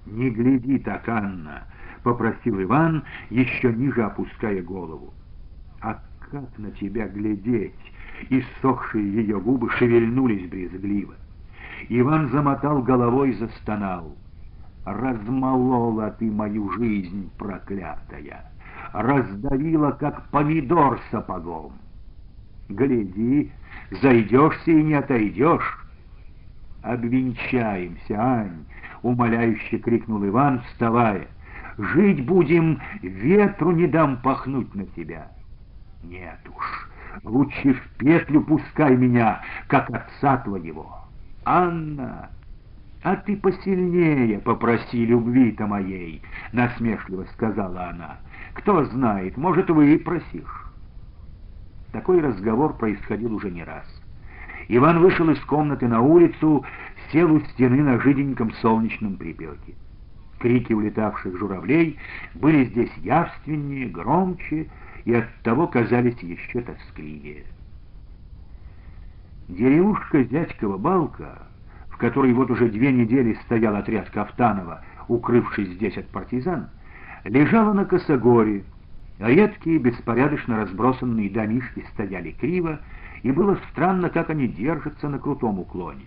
«Не 0.07 0.30
гляди 0.30 0.78
так, 0.78 1.09
Анна!»— 1.09 1.64
попросил 2.04 2.62
Иван, 2.62 3.02
еще 3.30 3.73
ниже 3.73 4.04
опуская 4.04 4.62
голову. 4.62 5.12
«А 5.80 6.00
как 6.30 6.57
на 6.57 6.71
тебя 6.71 7.09
глядеть?» 7.09 7.75
Иссохшие 8.30 9.12
ее 9.12 9.40
губы 9.40 9.71
шевельнулись 9.71 10.49
брезгливо. 10.49 11.14
Иван 11.88 12.28
замотал 12.30 12.82
головой 12.82 13.30
и 13.30 13.35
застонал. 13.35 14.16
«Размолола 14.85 16.11
ты 16.18 16.30
мою 16.30 16.70
жизнь, 16.73 17.30
проклятая! 17.37 18.44
Раздавила, 18.92 19.92
как 19.92 20.28
помидор 20.30 21.00
сапогом!» 21.11 21.73
Гляди, 22.68 23.52
зайдешься 24.02 24.70
и 24.70 24.82
не 24.82 24.94
отойдешь. 24.94 25.78
«Обвенчаемся, 26.82 28.14
Ань!»— 28.18 28.64
умоляюще 29.02 29.78
крикнул 29.78 30.25
Иван, 30.26 30.61
вставая. 30.61 31.28
«Жить 31.76 32.25
будем, 32.25 32.80
ветру 33.02 33.73
не 33.73 33.87
дам 33.87 34.20
пахнуть 34.23 34.75
на 34.75 34.85
тебя». 34.87 35.28
«Нет 36.02 36.38
уж, 36.56 36.90
лучше 37.25 37.75
в 37.75 37.88
петлю 37.99 38.42
пускай 38.42 38.97
меня, 38.97 39.42
как 39.66 39.90
отца 39.90 40.38
твоего». 40.38 41.07
«Анна, 41.50 42.28
а 43.02 43.16
ты 43.16 43.34
посильнее 43.34 44.38
попроси 44.38 45.06
любви-то 45.06 45.66
моей»,— 45.66 46.20
насмешливо 46.52 47.24
сказала 47.32 47.88
она. 47.88 48.18
«Кто 48.52 48.84
знает, 48.84 49.38
может, 49.38 49.70
выпросишь». 49.70 50.66
Такой 51.90 52.20
разговор 52.20 52.74
происходил 52.76 53.34
уже 53.34 53.50
не 53.50 53.64
раз. 53.64 53.86
Иван 54.68 55.00
вышел 55.00 55.26
из 55.30 55.40
комнаты 55.40 55.88
на 55.88 56.02
улицу, 56.02 56.66
сел 57.10 57.32
у 57.32 57.40
стены 57.40 57.82
на 57.82 57.98
жиденьком 57.98 58.52
солнечном 58.60 59.16
припеке. 59.16 59.74
Крики 60.40 60.74
улетавших 60.74 61.38
журавлей 61.38 61.98
были 62.34 62.66
здесь 62.66 62.92
явственнее, 62.98 63.86
громче 63.86 64.68
и 65.06 65.14
оттого 65.14 65.66
казались 65.66 66.20
еще 66.20 66.60
тоскливее. 66.60 67.46
Деревушка 69.48 70.24
Зятькова 70.24 70.76
Балка, 70.76 71.38
в 71.88 71.96
которой 71.96 72.34
вот 72.34 72.50
уже 72.50 72.68
две 72.68 72.92
недели 72.92 73.38
стоял 73.46 73.76
отряд 73.76 74.10
Кафтанова, 74.10 74.84
укрывшись 75.08 75.70
здесь 75.70 75.96
от 75.96 76.06
партизан, 76.08 76.68
лежала 77.24 77.72
на 77.72 77.86
косогоре, 77.86 78.64
а 79.18 79.30
редкие, 79.30 79.78
беспорядочно 79.78 80.58
разбросанные 80.58 81.30
домишки 81.30 81.84
стояли 81.94 82.32
криво, 82.32 82.78
и 83.22 83.32
было 83.32 83.58
странно, 83.72 84.10
как 84.10 84.28
они 84.28 84.48
держатся 84.48 85.08
на 85.08 85.18
крутом 85.18 85.58
уклоне. 85.58 86.04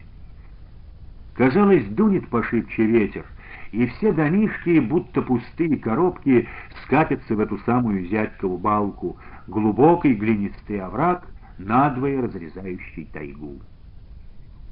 Казалось, 1.34 1.86
дунет 1.88 2.28
пошибче 2.28 2.86
ветер, 2.86 3.26
и 3.72 3.88
все 3.88 4.14
домишки, 4.14 4.80
будто 4.80 5.24
пустые 5.24 5.78
коробки, 5.78 6.48
скатятся 6.84 7.36
в 7.36 7.40
эту 7.40 7.58
самую 7.60 8.06
зятькову 8.06 8.60
балку, 8.60 9.18
глубокий 9.48 10.14
глинистый 10.14 10.80
овраг, 10.80 11.26
надвое 11.66 12.22
разрезающий 12.22 13.06
тайгу. 13.06 13.60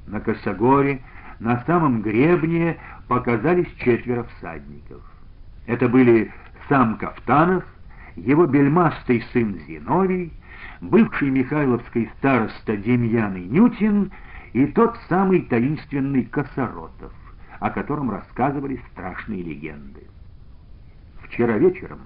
На 0.06 0.20
косогоре, 0.20 1.00
на 1.38 1.62
самом 1.64 2.02
гребне 2.02 2.78
показались 3.08 3.72
четверо 3.78 4.24
всадников. 4.24 5.02
Это 5.66 5.88
были 5.88 6.32
сам 6.68 6.96
Кафтанов, 6.96 7.64
его 8.16 8.46
бельмастый 8.46 9.24
сын 9.32 9.58
Зиновий, 9.66 10.32
бывший 10.80 11.30
Михайловский 11.30 12.10
староста 12.18 12.76
Демьян 12.76 13.34
Нютин 13.50 14.12
и 14.52 14.66
тот 14.66 14.98
самый 15.08 15.42
таинственный 15.42 16.24
Косоротов, 16.24 17.12
о 17.60 17.70
котором 17.70 18.10
рассказывали 18.10 18.80
страшные 18.92 19.42
легенды. 19.42 20.02
Вчера 21.22 21.56
вечером 21.58 22.00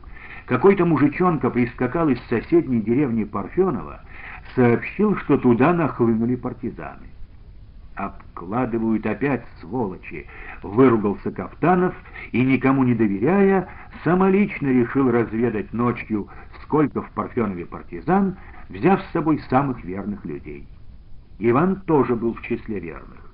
какой-то 0.47 0.85
мужичонка 0.85 1.51
прискакал 1.51 2.09
из 2.09 2.21
соседней 2.29 2.83
деревни 2.83 3.25
Парфенова, 3.25 4.03
сообщил, 4.55 5.17
что 5.19 5.37
туда 5.39 5.73
нахлынули 5.73 6.37
партизаны. 6.37 7.09
«Обкладывают 7.95 9.07
опять, 9.07 9.45
сволочи!»— 9.61 10.27
выругался 10.63 11.31
Кафтанов 11.31 11.95
и, 12.33 12.45
никому 12.45 12.83
не 12.83 12.95
доверяя, 12.95 13.69
самолично 14.03 14.69
решил 14.69 15.11
разведать 15.13 15.73
ночью, 15.73 16.29
сколько 16.63 17.03
в 17.03 17.11
Парфенове 17.11 17.67
партизан, 17.67 18.37
взяв 18.69 19.01
с 19.01 19.13
собой 19.13 19.39
самых 19.49 19.85
верных 19.85 20.25
людей. 20.25 20.67
Иван 21.39 21.83
тоже 21.83 22.17
был 22.17 22.35
в 22.35 22.43
числе 22.43 22.81
верных, 22.81 23.33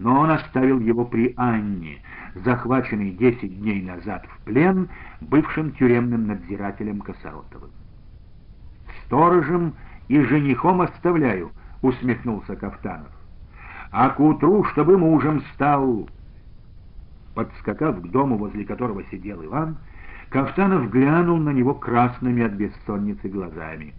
но 0.00 0.18
он 0.18 0.30
оставил 0.30 0.80
его 0.80 1.04
при 1.04 1.32
Анне, 1.36 2.02
захваченной 2.34 3.10
десять 3.10 3.60
дней 3.60 3.82
назад 3.82 4.26
в 4.26 4.44
плен 4.44 4.88
бывшим 5.20 5.70
тюремным 5.72 6.26
надзирателем 6.26 7.00
Косоротовым. 7.00 7.70
«Сторожем 9.06 9.74
и 10.10 10.20
женихом 10.20 10.82
оставляю»,— 10.82 11.52
усмехнулся 11.82 12.54
Кафтанов 12.56 13.10
а 13.90 14.10
к 14.10 14.20
утру, 14.20 14.64
чтобы 14.64 14.98
мужем 14.98 15.42
стал. 15.54 16.08
Подскакав 17.34 18.00
к 18.00 18.06
дому, 18.08 18.38
возле 18.38 18.64
которого 18.64 19.02
сидел 19.10 19.44
Иван, 19.44 19.76
Кафтанов 20.28 20.90
глянул 20.90 21.38
на 21.38 21.50
него 21.50 21.74
красными 21.74 22.42
от 22.42 22.52
бессонницы 22.52 23.28
глазами. 23.28 23.94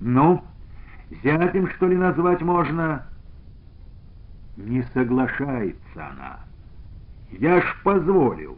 «Ну, 0.00 0.42
зятем, 1.22 1.68
что 1.70 1.88
ли, 1.88 1.96
назвать 1.96 2.42
можно?» 2.42 3.04
Не 4.56 4.82
соглашается 4.94 5.76
она. 5.94 6.38
«Я 7.30 7.60
ж 7.60 7.64
позволил. 7.82 8.56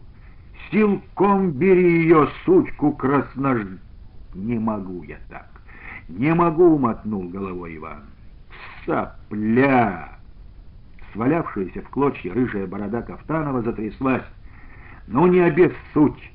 Силком 0.71 1.51
бери 1.53 2.03
ее, 2.03 2.29
сучку 2.45 2.93
краснож...» 2.93 3.63
«Не 4.35 4.59
могу 4.59 5.03
я 5.05 5.17
так. 5.31 5.56
Не 6.09 6.35
могу»,— 6.35 6.79
мотнул 6.79 7.29
головой 7.29 7.77
Иван. 7.77 8.03
«Сопля!» 8.85 10.17
Свалявшаяся 11.13 11.83
в 11.83 11.89
клочья 11.89 12.33
рыжая 12.33 12.67
борода 12.67 13.03
Кафтанова 13.03 13.63
затряслась. 13.63 14.25
«Ну 15.07 15.27
не 15.27 15.41
обессудь! 15.41 16.33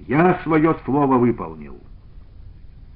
Я 0.00 0.38
свое 0.42 0.76
слово 0.84 1.16
выполнил!» 1.16 1.78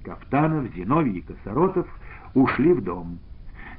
Кафтанов, 0.04 0.66
Зиновий 0.74 1.18
и 1.18 1.20
Косоротов 1.20 1.86
ушли 2.34 2.72
в 2.72 2.82
дом. 2.82 3.18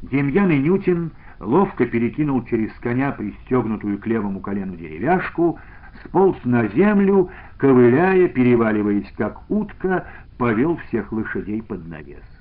Демьян 0.02 0.50
и 0.52 0.60
Нютин 0.60 1.12
ловко 1.40 1.86
перекинул 1.86 2.44
через 2.46 2.72
коня 2.80 3.12
пристегнутую 3.12 4.00
к 4.00 4.08
левому 4.08 4.40
колену 4.40 4.76
деревяшку, 4.76 5.60
сполз 6.06 6.38
на 6.46 6.68
землю, 6.68 7.30
ковыляя, 7.58 8.28
переваливаясь 8.28 9.12
как 9.18 9.42
утка, 9.50 10.06
повел 10.38 10.78
всех 10.78 11.12
лошадей 11.12 11.62
под 11.62 11.88
навес. 11.88 12.39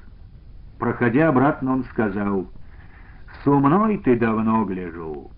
Проходя 0.79 1.29
обратно, 1.29 1.73
он 1.73 1.85
сказал— 1.85 2.47
с 3.43 3.47
умной 3.47 3.99
ты 3.99 4.19
давно 4.19 4.65
гляжу. 4.65 5.31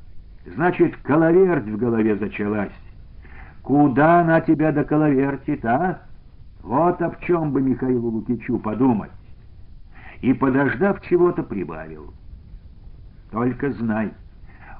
Значит, 0.46 0.96
коловерть 1.03 1.66
в 1.66 1.76
голове 1.76 2.16
зачалась. 2.16 2.72
Куда 3.62 4.20
она 4.20 4.40
тебя 4.40 4.72
до 4.72 4.85
коловертит, 4.85 5.64
а? 5.64 6.00
Вот 6.62 7.00
об 7.03 7.20
чем 7.20 7.53
бы 7.53 7.61
Михаилу 7.61 8.11
Лукичу 8.11 8.59
подумать. 8.59 9.11
И, 10.22 10.33
подождав 10.33 11.00
чего-то, 11.03 11.42
прибавил. 11.42 12.12
Только 13.31 13.72
знай, 13.72 14.12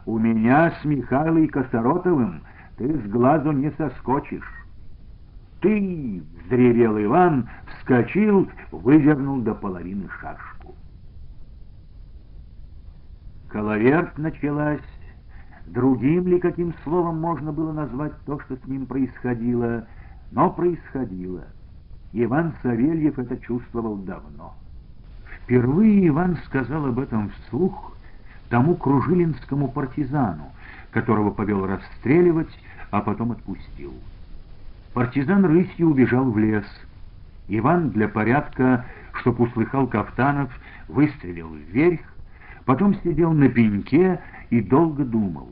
у 0.07 0.19
меня 0.19 0.73
с 0.81 0.85
Михайлой 0.85 1.47
Косоротовым 1.47 2.43
ты 2.77 2.99
с 2.99 3.03
глазу 3.11 3.53
не 3.53 3.71
соскочишь. 3.73 4.67
Ты,— 5.61 6.23
взревел 6.47 6.99
Иван, 7.03 7.49
вскочил, 7.69 8.49
выдернул 8.73 9.41
до 9.41 9.55
половины 9.55 10.09
шашку. 10.21 10.50
Коловерт 13.51 14.17
началась. 14.17 14.81
Другим 15.67 16.29
ли 16.29 16.39
каким 16.39 16.73
словом 16.85 17.21
можно 17.21 17.53
было 17.53 17.73
назвать 17.73 18.13
то, 18.25 18.39
что 18.41 18.57
с 18.57 18.65
ним 18.67 18.87
происходило? 18.87 19.87
Но 20.31 20.51
происходило. 20.51 21.45
Иван 22.13 22.55
Савельев 22.63 23.19
это 23.19 23.37
чувствовал 23.39 23.97
давно. 23.97 24.55
Впервые 25.25 26.09
Иван 26.09 26.39
сказал 26.47 26.87
об 26.87 26.99
этом 26.99 27.31
вслух 27.31 27.97
тому 28.49 28.77
кружилинскому 28.77 29.69
партизану, 29.69 30.51
которого 30.93 31.31
повел 31.31 31.67
расстреливать, 31.67 32.51
а 32.91 33.01
потом 33.01 33.33
отпустил. 33.33 33.93
Партизан 34.95 35.45
рысью 35.45 35.91
убежал 35.91 36.31
в 36.31 36.39
лес. 36.39 36.67
Иван 37.49 37.91
для 37.91 38.09
порядка, 38.09 38.85
чтоб 39.15 39.41
услыхал 39.41 39.87
Кафтанов, 39.87 40.51
выстрелил 40.89 41.53
вверх, 41.55 42.01
Потом 42.71 42.95
сидел 43.03 43.33
на 43.33 43.49
пеньке 43.49 44.21
и 44.51 44.61
долго 44.61 45.05
думал. 45.05 45.49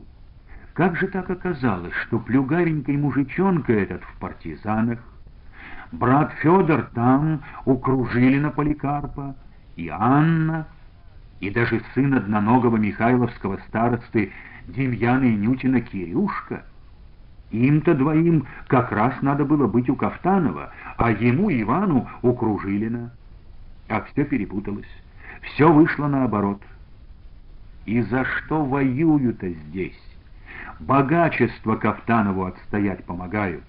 Как 0.71 0.95
же 0.95 1.07
так 1.07 1.29
оказалось, 1.29 1.91
что 2.07 2.17
плюгаренький 2.17 2.95
мужичонка 2.95 3.73
этот 3.73 4.01
в 4.05 4.19
партизанах, 4.19 4.99
брат 5.91 6.31
Федор 6.41 6.83
там, 6.93 7.41
укружили 7.65 8.39
на 8.39 8.51
Поликарпа, 8.51 9.35
и 9.75 9.89
Анна, 9.89 10.65
и 11.41 11.49
даже 11.49 11.81
сын 11.93 12.13
одноногого 12.13 12.77
Михайловского 12.77 13.57
старосты 13.67 14.31
Демьяна 14.67 15.25
и 15.25 15.35
Нютина 15.35 15.81
Кирюшка. 15.81 16.63
Им-то 17.51 17.95
двоим 17.95 18.47
как 18.67 18.93
раз 18.93 19.13
надо 19.21 19.43
было 19.43 19.67
быть 19.67 19.89
у 19.89 19.97
Кафтанова, 19.97 20.71
а 20.95 21.11
ему, 21.11 21.51
Ивану, 21.51 22.07
у 22.21 22.31
Кружилина. 22.31 23.11
А 23.89 24.03
все 24.03 24.23
перепуталось, 24.23 24.87
все 25.41 25.69
вышло 25.69 26.07
наоборот— 26.07 26.61
и 27.85 28.01
за 28.01 28.25
что 28.25 28.63
воюю-то 28.63 29.49
здесь? 29.49 29.99
Богачество 30.79 31.75
Кафтанову 31.75 32.45
отстоять 32.45 33.03
помогаю. 33.05 33.61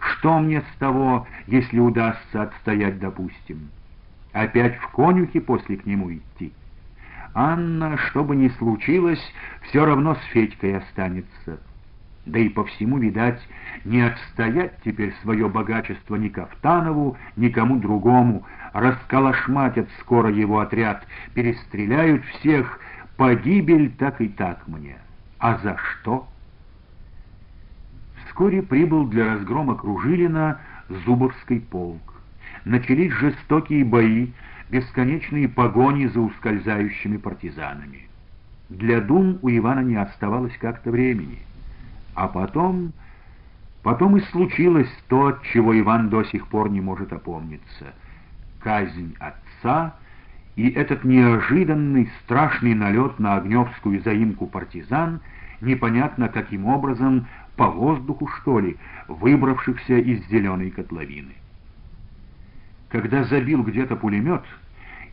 Что 0.00 0.38
мне 0.38 0.60
с 0.60 0.78
того, 0.78 1.26
если 1.46 1.78
удастся 1.78 2.42
отстоять, 2.42 2.98
допустим? 2.98 3.70
Опять 4.32 4.76
в 4.76 4.88
конюхи 4.88 5.40
после 5.40 5.76
к 5.76 5.86
нему 5.86 6.12
идти? 6.12 6.52
Анна, 7.34 7.96
что 7.96 8.24
бы 8.24 8.36
ни 8.36 8.48
случилось, 8.48 9.22
все 9.62 9.84
равно 9.84 10.14
с 10.16 10.22
Федькой 10.32 10.78
останется. 10.78 11.60
Да 12.24 12.38
и 12.38 12.48
по 12.48 12.64
всему, 12.64 12.98
видать, 12.98 13.40
не 13.84 14.00
отстоять 14.02 14.74
теперь 14.84 15.12
свое 15.22 15.48
богачество 15.48 16.14
ни 16.14 16.28
Кафтанову, 16.28 17.16
ни 17.36 17.48
кому 17.48 17.78
другому. 17.78 18.44
Расколошматят 18.72 19.88
скоро 20.00 20.30
его 20.30 20.60
отряд, 20.60 21.04
перестреляют 21.34 22.24
всех, 22.26 22.78
Погибель 23.16 23.90
так 23.92 24.20
и 24.20 24.28
так 24.28 24.66
мне. 24.66 24.96
А 25.38 25.58
за 25.58 25.76
что? 25.76 26.28
Вскоре 28.26 28.62
прибыл 28.62 29.06
для 29.06 29.34
разгрома 29.34 29.74
Кружилина 29.76 30.58
Зубовский 30.88 31.60
полк. 31.60 32.14
Начались 32.64 33.12
жестокие 33.12 33.84
бои, 33.84 34.28
бесконечные 34.70 35.48
погони 35.48 36.06
за 36.06 36.20
ускользающими 36.20 37.16
партизанами. 37.16 38.08
Для 38.68 39.00
дум 39.00 39.38
у 39.42 39.50
Ивана 39.50 39.80
не 39.80 39.96
оставалось 39.96 40.56
как-то 40.58 40.90
времени. 40.90 41.38
А 42.14 42.28
потом... 42.28 42.92
Потом 43.82 44.16
и 44.16 44.20
случилось 44.30 44.90
то, 45.08 45.38
чего 45.52 45.76
Иван 45.78 46.08
до 46.08 46.22
сих 46.22 46.46
пор 46.46 46.70
не 46.70 46.80
может 46.80 47.12
опомниться. 47.12 47.92
Казнь 48.60 49.16
отца 49.18 49.96
и 50.56 50.68
этот 50.68 51.04
неожиданный 51.04 52.10
страшный 52.22 52.74
налет 52.74 53.18
на 53.18 53.36
Огневскую 53.36 54.02
заимку 54.02 54.46
партизан, 54.46 55.20
непонятно 55.60 56.28
каким 56.28 56.66
образом, 56.66 57.26
по 57.56 57.68
воздуху 57.68 58.28
что 58.28 58.60
ли, 58.60 58.76
выбравшихся 59.08 59.98
из 59.98 60.26
зеленой 60.28 60.70
котловины. 60.70 61.34
Когда 62.88 63.24
забил 63.24 63.62
где-то 63.62 63.96
пулемет, 63.96 64.42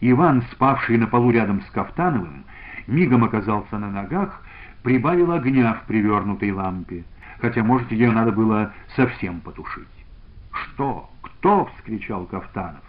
Иван, 0.02 0.44
спавший 0.52 0.98
на 0.98 1.08
полу 1.08 1.32
рядом 1.32 1.62
с 1.62 1.70
Кафтановым, 1.72 2.44
мигом 2.88 3.24
оказался 3.24 3.78
на 3.78 3.90
ногах, 3.90 4.44
прибавил 4.84 5.32
огня 5.32 5.74
в 5.74 5.88
привернутой 5.88 6.52
лампе, 6.52 7.04
хотя, 7.40 7.64
может, 7.64 7.92
ее 7.92 8.12
надо 8.12 8.32
было 8.32 8.74
совсем 8.96 9.40
потушить. 9.42 9.88
«Что? 10.52 11.10
Кто?»— 11.22 11.70
вскричал 11.78 12.26
Кафтанов. 12.26 12.89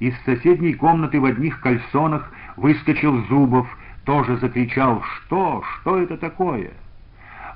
Из 0.00 0.14
соседней 0.24 0.74
комнаты 0.74 1.20
в 1.20 1.24
одних 1.24 1.60
кальсонах 1.60 2.32
выскочил 2.56 3.24
Зубов, 3.26 3.66
тоже 4.04 4.36
закричал 4.36 5.02
«Что? 5.02 5.62
Что 5.62 5.98
это 5.98 6.16
такое?» 6.16 6.70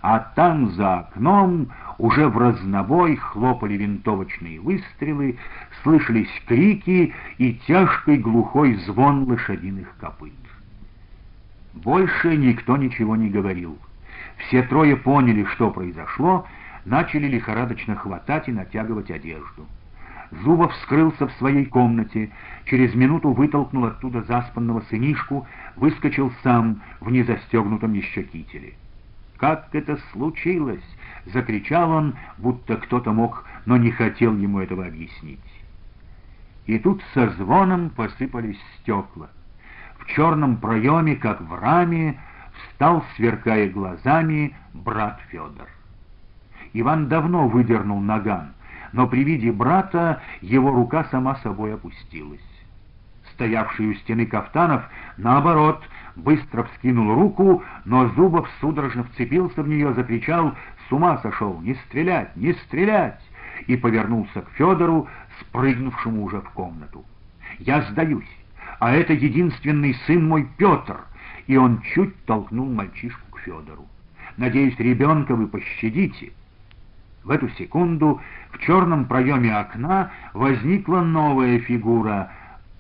А 0.03 0.19
там 0.35 0.71
за 0.73 0.95
окном 0.99 1.69
уже 1.99 2.27
в 2.29 2.37
разнобой 2.37 3.17
хлопали 3.17 3.75
винтовочные 3.75 4.61
выстрелы, 4.61 5.39
слышались 5.83 6.29
крики 6.47 7.15
и 7.39 7.55
тяжкий 7.67 8.17
глухой 8.17 8.75
звон 8.87 9.25
лошадиных 9.25 9.95
копыт. 10.01 10.33
Больше 11.75 12.37
никто 12.37 12.77
ничего 12.77 13.15
не 13.15 13.31
говорил. 13.31 13.79
Все 14.39 14.63
трое 14.65 14.97
поняли, 14.97 15.45
что 15.45 15.71
произошло, 15.71 16.47
начали 16.85 17.29
лихорадочно 17.29 17.95
хватать 17.95 18.49
и 18.49 18.53
натягивать 18.53 19.11
одежду. 19.11 19.67
Зубов 20.41 20.75
скрылся 20.77 21.29
в 21.29 21.33
своей 21.33 21.67
комнате, 21.67 22.31
через 22.65 22.95
минуту 22.95 23.33
вытолкнул 23.33 23.85
оттуда 23.85 24.23
заспанного 24.23 24.81
сынишку, 24.89 25.47
выскочил 25.77 26.33
сам 26.43 26.81
в 27.01 27.11
незастегнутом 27.11 27.93
еще 27.93 28.23
кителе. 28.23 28.75
«Как 29.37 29.69
это 29.73 29.99
случилось?»— 30.13 30.85
закричал 31.27 31.91
он, 31.91 32.15
будто 32.39 32.77
кто-то 32.77 33.13
мог, 33.13 33.45
но 33.67 33.77
не 33.77 33.91
хотел 33.91 34.35
ему 34.35 34.61
этого 34.61 34.87
объяснить. 34.87 35.41
И 36.67 36.79
тут 36.79 37.03
со 37.13 37.29
звоном 37.31 37.91
посыпались 37.91 38.61
стекла. 38.79 39.29
В 39.99 40.07
черном 40.07 40.57
проеме, 40.57 41.17
как 41.17 41.43
в 41.43 41.55
раме, 41.55 42.19
встал, 42.55 43.05
сверкая 43.17 43.69
глазами, 43.69 44.57
брат 44.73 45.21
Федор. 45.29 45.69
Иван 46.73 47.09
давно 47.09 47.49
выдернул 47.49 48.01
наган, 48.01 48.53
но 48.93 49.07
при 49.07 49.25
виде 49.25 49.51
брата 49.51 50.21
его 50.41 50.71
рука 50.71 51.05
сама 51.11 51.37
собой 51.37 51.75
опустилась. 51.75 52.41
Стоявший 53.35 53.89
у 53.89 53.95
стены 53.95 54.27
Кафтанов, 54.27 54.85
наоборот, 55.17 55.83
быстро 56.17 56.65
вскинул 56.65 57.15
руку, 57.15 57.63
но 57.85 58.09
Зубов 58.11 58.49
судорожно 58.61 59.05
вцепился 59.05 59.63
в 59.63 59.69
нее, 59.69 59.95
закричал 59.95 60.55
«С 60.89 60.93
ума 60.93 61.19
сошел! 61.19 61.59
Не 61.61 61.75
стрелять! 61.87 62.37
Не 62.37 62.53
стрелять!» 62.53 63.21
и 63.67 63.77
повернулся 63.77 64.43
к 64.43 64.51
Федору, 64.51 65.09
спрыгнувшему 65.41 66.25
уже 66.25 66.41
в 66.41 66.51
комнату. 66.51 67.05
«Я 67.59 67.83
сдаюсь, 67.83 68.29
а 68.81 68.93
это 68.93 69.13
единственный 69.13 69.95
сын 70.07 70.27
мой 70.27 70.49
Петр!» 70.57 71.01
И 71.47 71.57
он 71.57 71.81
чуть 71.95 72.17
толкнул 72.25 72.71
мальчишку 72.71 73.23
к 73.33 73.41
Федору. 73.41 73.87
«Надеюсь, 74.37 74.79
ребенка 74.79 75.35
вы 75.35 75.47
пощадите». 75.47 76.33
В 77.25 77.31
эту 77.31 77.49
секунду 77.51 78.21
в 78.51 78.59
черном 78.59 79.05
проеме 79.07 79.57
окна 79.57 80.11
возникла 80.35 81.01
новая 81.01 81.61
фигура. 81.61 82.31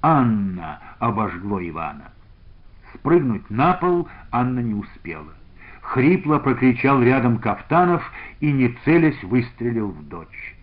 Анна 0.02 0.81
обожгло 0.98 1.61
Ивана. 1.62 2.11
Спрыгнуть 2.94 3.48
на 3.50 3.74
пол 3.74 4.09
Анна 4.31 4.61
не 4.61 4.74
успела. 4.74 5.33
Хрипло 5.81 6.38
прокричал 6.38 7.02
рядом 7.02 7.38
Кафтанов 7.38 8.02
и, 8.40 8.50
не 8.50 8.76
целясь, 8.85 9.22
выстрелил 9.22 9.88
в 9.88 10.09
дочь. 10.09 10.57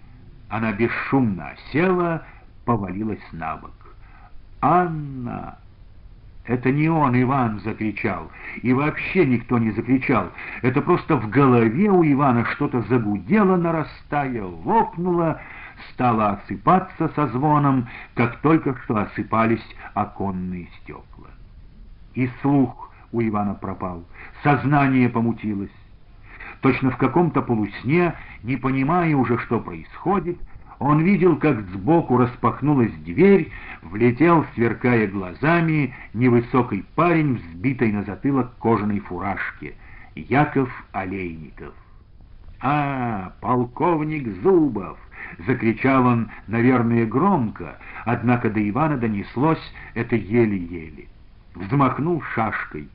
Она 0.50 0.74
бесшумно 0.74 1.52
села, 1.72 2.24
повалилась 2.66 3.26
на 3.32 3.58
бок. 3.58 3.72
«Анна!» 4.62 5.58
«Это 6.50 6.72
не 6.72 6.90
он, 6.90 7.16
Иван!»— 7.22 7.60
закричал. 7.64 8.32
И 8.64 8.74
вообще 8.74 9.24
никто 9.24 9.60
не 9.60 9.70
закричал. 9.70 10.32
Это 10.64 10.82
просто 10.82 11.16
в 11.16 11.30
голове 11.30 11.92
у 11.92 12.04
Ивана 12.04 12.44
что-то 12.44 12.82
загудело, 12.90 13.56
нарастая, 13.56 14.44
лопнуло, 14.44 15.40
стало 15.92 16.30
осыпаться 16.32 17.10
со 17.10 17.28
звоном, 17.28 17.88
как 18.16 18.38
только 18.38 18.76
что 18.84 18.98
осыпались 18.98 19.64
оконные 19.94 20.68
стекла. 20.82 21.28
И 22.16 22.28
слух 22.42 22.92
у 23.12 23.22
Ивана 23.22 23.54
пропал, 23.54 24.04
сознание 24.42 25.08
помутилось. 25.08 25.70
Точно 26.62 26.90
в 26.90 26.98
каком-то 26.98 27.44
полусне, 27.44 28.16
не 28.42 28.58
понимая 28.58 29.16
уже, 29.16 29.38
что 29.38 29.60
происходит, 29.60 30.40
он 30.80 31.02
видел, 31.02 31.36
как 31.36 31.60
сбоку 31.72 32.18
распахнулась 32.18 32.94
дверь, 33.06 33.52
влетел, 33.82 34.46
сверкая 34.56 35.08
глазами, 35.08 35.94
невысокий 36.14 36.86
парень, 36.96 37.36
взбитый 37.36 37.92
на 37.92 38.04
затылок 38.04 38.56
кожаной 38.60 39.00
фуражке, 39.00 39.76
Яков 40.16 40.70
Олейников. 40.94 41.74
«А, 42.62 43.34
полковник 43.42 44.28
Зубов!»— 44.42 44.98
закричал 45.48 46.06
он, 46.06 46.30
наверное, 46.48 47.06
громко, 47.06 47.78
однако 48.06 48.50
до 48.50 48.68
Ивана 48.68 48.98
донеслось 48.98 49.74
это 49.94 50.16
еле-еле. 50.16 51.08
Взмахнул 51.56 52.22
шашкой, 52.34 52.88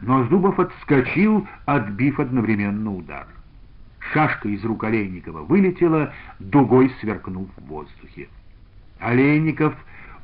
но 0.00 0.24
Зубов 0.24 0.58
отскочил, 0.58 1.46
отбив 1.66 2.18
одновременно 2.18 2.94
удар. 2.94 3.26
Шашка 4.12 4.48
из 4.48 4.64
рук 4.64 4.84
Олейникова 4.84 5.42
вылетела, 5.42 6.12
дугой 6.40 6.90
сверкнув 7.00 7.48
в 7.56 7.66
воздухе. 7.66 8.28
Олейников 8.98 9.74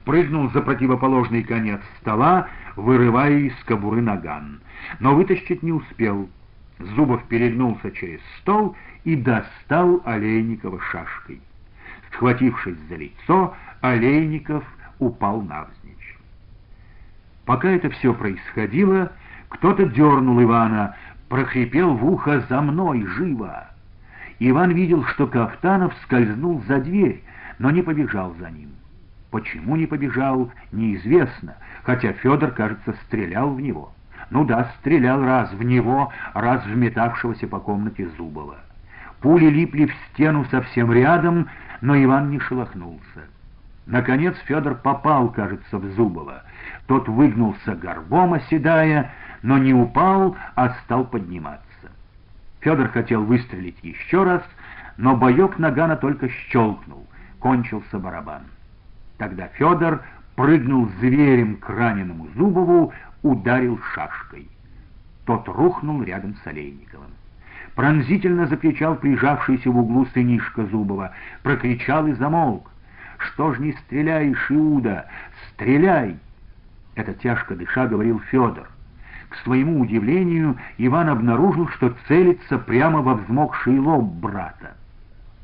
прыгнул 0.04 0.50
за 0.50 0.60
противоположный 0.60 1.44
конец 1.44 1.80
стола, 2.00 2.48
вырывая 2.74 3.38
из 3.38 3.54
кобуры 3.64 4.02
наган, 4.02 4.60
но 4.98 5.14
вытащить 5.14 5.62
не 5.62 5.72
успел. 5.72 6.28
Зубов 6.78 7.22
перегнулся 7.24 7.90
через 7.92 8.20
стол 8.40 8.76
и 9.04 9.14
достал 9.14 10.02
Олейникова 10.04 10.80
шашкой. 10.80 11.40
Схватившись 12.12 12.78
за 12.88 12.96
лицо, 12.96 13.54
Олейников 13.82 14.64
упал 14.98 15.42
навзничь. 15.42 16.18
Пока 17.44 17.70
это 17.70 17.88
все 17.90 18.12
происходило, 18.12 19.12
кто-то 19.48 19.86
дернул 19.86 20.42
Ивана, 20.42 20.96
прохрипел 21.28 21.94
в 21.94 22.04
ухо 22.04 22.44
«За 22.48 22.60
мной! 22.60 23.06
Живо!» 23.06 23.68
Иван 24.38 24.72
видел, 24.72 25.04
что 25.04 25.26
Кафтанов 25.26 25.94
скользнул 26.02 26.62
за 26.68 26.78
дверь, 26.78 27.22
но 27.58 27.70
не 27.70 27.82
побежал 27.82 28.34
за 28.38 28.50
ним. 28.50 28.70
Почему 29.30 29.76
не 29.76 29.86
побежал, 29.86 30.50
неизвестно, 30.72 31.56
хотя 31.82 32.12
Федор, 32.12 32.50
кажется, 32.50 32.94
стрелял 33.04 33.50
в 33.50 33.60
него. 33.60 33.92
Ну 34.30 34.44
да, 34.44 34.72
стрелял 34.80 35.22
раз 35.22 35.52
в 35.52 35.62
него, 35.62 36.12
раз 36.34 36.64
в 36.64 36.76
метавшегося 36.76 37.46
по 37.46 37.60
комнате 37.60 38.08
Зубова. 38.16 38.56
Пули 39.20 39.46
липли 39.46 39.86
в 39.86 39.94
стену 40.08 40.44
совсем 40.50 40.92
рядом, 40.92 41.48
но 41.80 41.96
Иван 41.96 42.30
не 42.30 42.38
шелохнулся. 42.38 43.22
Наконец 43.86 44.36
Федор 44.46 44.74
попал, 44.74 45.30
кажется, 45.30 45.78
в 45.78 45.84
Зубова. 45.92 46.42
Тот 46.86 47.08
выгнулся 47.08 47.74
горбом, 47.74 48.34
оседая, 48.34 49.12
но 49.42 49.58
не 49.58 49.72
упал, 49.72 50.36
а 50.54 50.70
стал 50.84 51.04
подниматься. 51.04 51.65
Федор 52.66 52.88
хотел 52.88 53.22
выстрелить 53.22 53.78
еще 53.84 54.24
раз, 54.24 54.42
но 54.96 55.16
боек 55.16 55.56
нагана 55.56 55.94
только 55.94 56.28
щелкнул, 56.28 57.06
кончился 57.38 57.96
барабан. 58.00 58.42
Тогда 59.18 59.46
Федор 59.54 60.02
прыгнул 60.34 60.90
зверем 60.98 61.58
к 61.58 61.68
раненому 61.68 62.26
Зубову, 62.34 62.92
ударил 63.22 63.78
шашкой. 63.94 64.48
Тот 65.26 65.46
рухнул 65.46 66.02
рядом 66.02 66.34
с 66.42 66.44
Олейниковым. 66.44 67.12
Пронзительно 67.76 68.48
закричал 68.48 68.96
прижавшийся 68.96 69.70
в 69.70 69.78
углу 69.78 70.04
сынишка 70.06 70.66
Зубова, 70.66 71.12
прокричал 71.44 72.08
и 72.08 72.14
замолк. 72.14 72.68
«Что 73.18 73.54
ж 73.54 73.60
не 73.60 73.74
стреляешь, 73.74 74.50
Иуда? 74.50 75.06
Стреляй!» 75.50 76.16
Это 76.96 77.14
тяжко 77.14 77.54
дыша 77.54 77.86
говорил 77.86 78.18
Федор. 78.18 78.68
К 79.28 79.36
своему 79.38 79.80
удивлению, 79.80 80.56
Иван 80.78 81.08
обнаружил, 81.08 81.68
что 81.68 81.94
целится 82.06 82.58
прямо 82.58 83.02
во 83.02 83.14
взмокший 83.14 83.78
лоб 83.78 84.04
брата. 84.04 84.76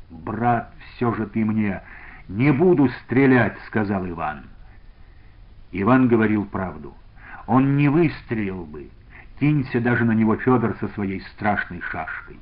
«Брат, 0.09 0.71
все 0.95 1.13
же 1.13 1.25
ты 1.25 1.43
мне, 1.43 1.81
не 2.27 2.51
буду 2.51 2.87
стрелять»,— 3.03 3.57
сказал 3.67 4.07
Иван. 4.07 4.43
Иван 5.71 6.07
говорил 6.07 6.45
правду. 6.45 6.93
Он 7.47 7.75
не 7.75 7.89
выстрелил 7.89 8.65
бы, 8.65 8.89
кинься 9.39 9.81
даже 9.81 10.05
на 10.05 10.11
него 10.11 10.35
Федор 10.37 10.75
со 10.79 10.87
своей 10.89 11.21
страшной 11.33 11.81
шашкой. 11.81 12.39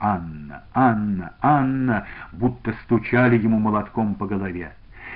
Анна, 0.00 0.64
Анна, 0.74 1.32
Анна, 1.40 2.06
будто 2.32 2.72
стучали 2.84 3.38
ему 3.38 3.58
молотком 3.58 4.14
по 4.14 4.26
голове. 4.26 4.72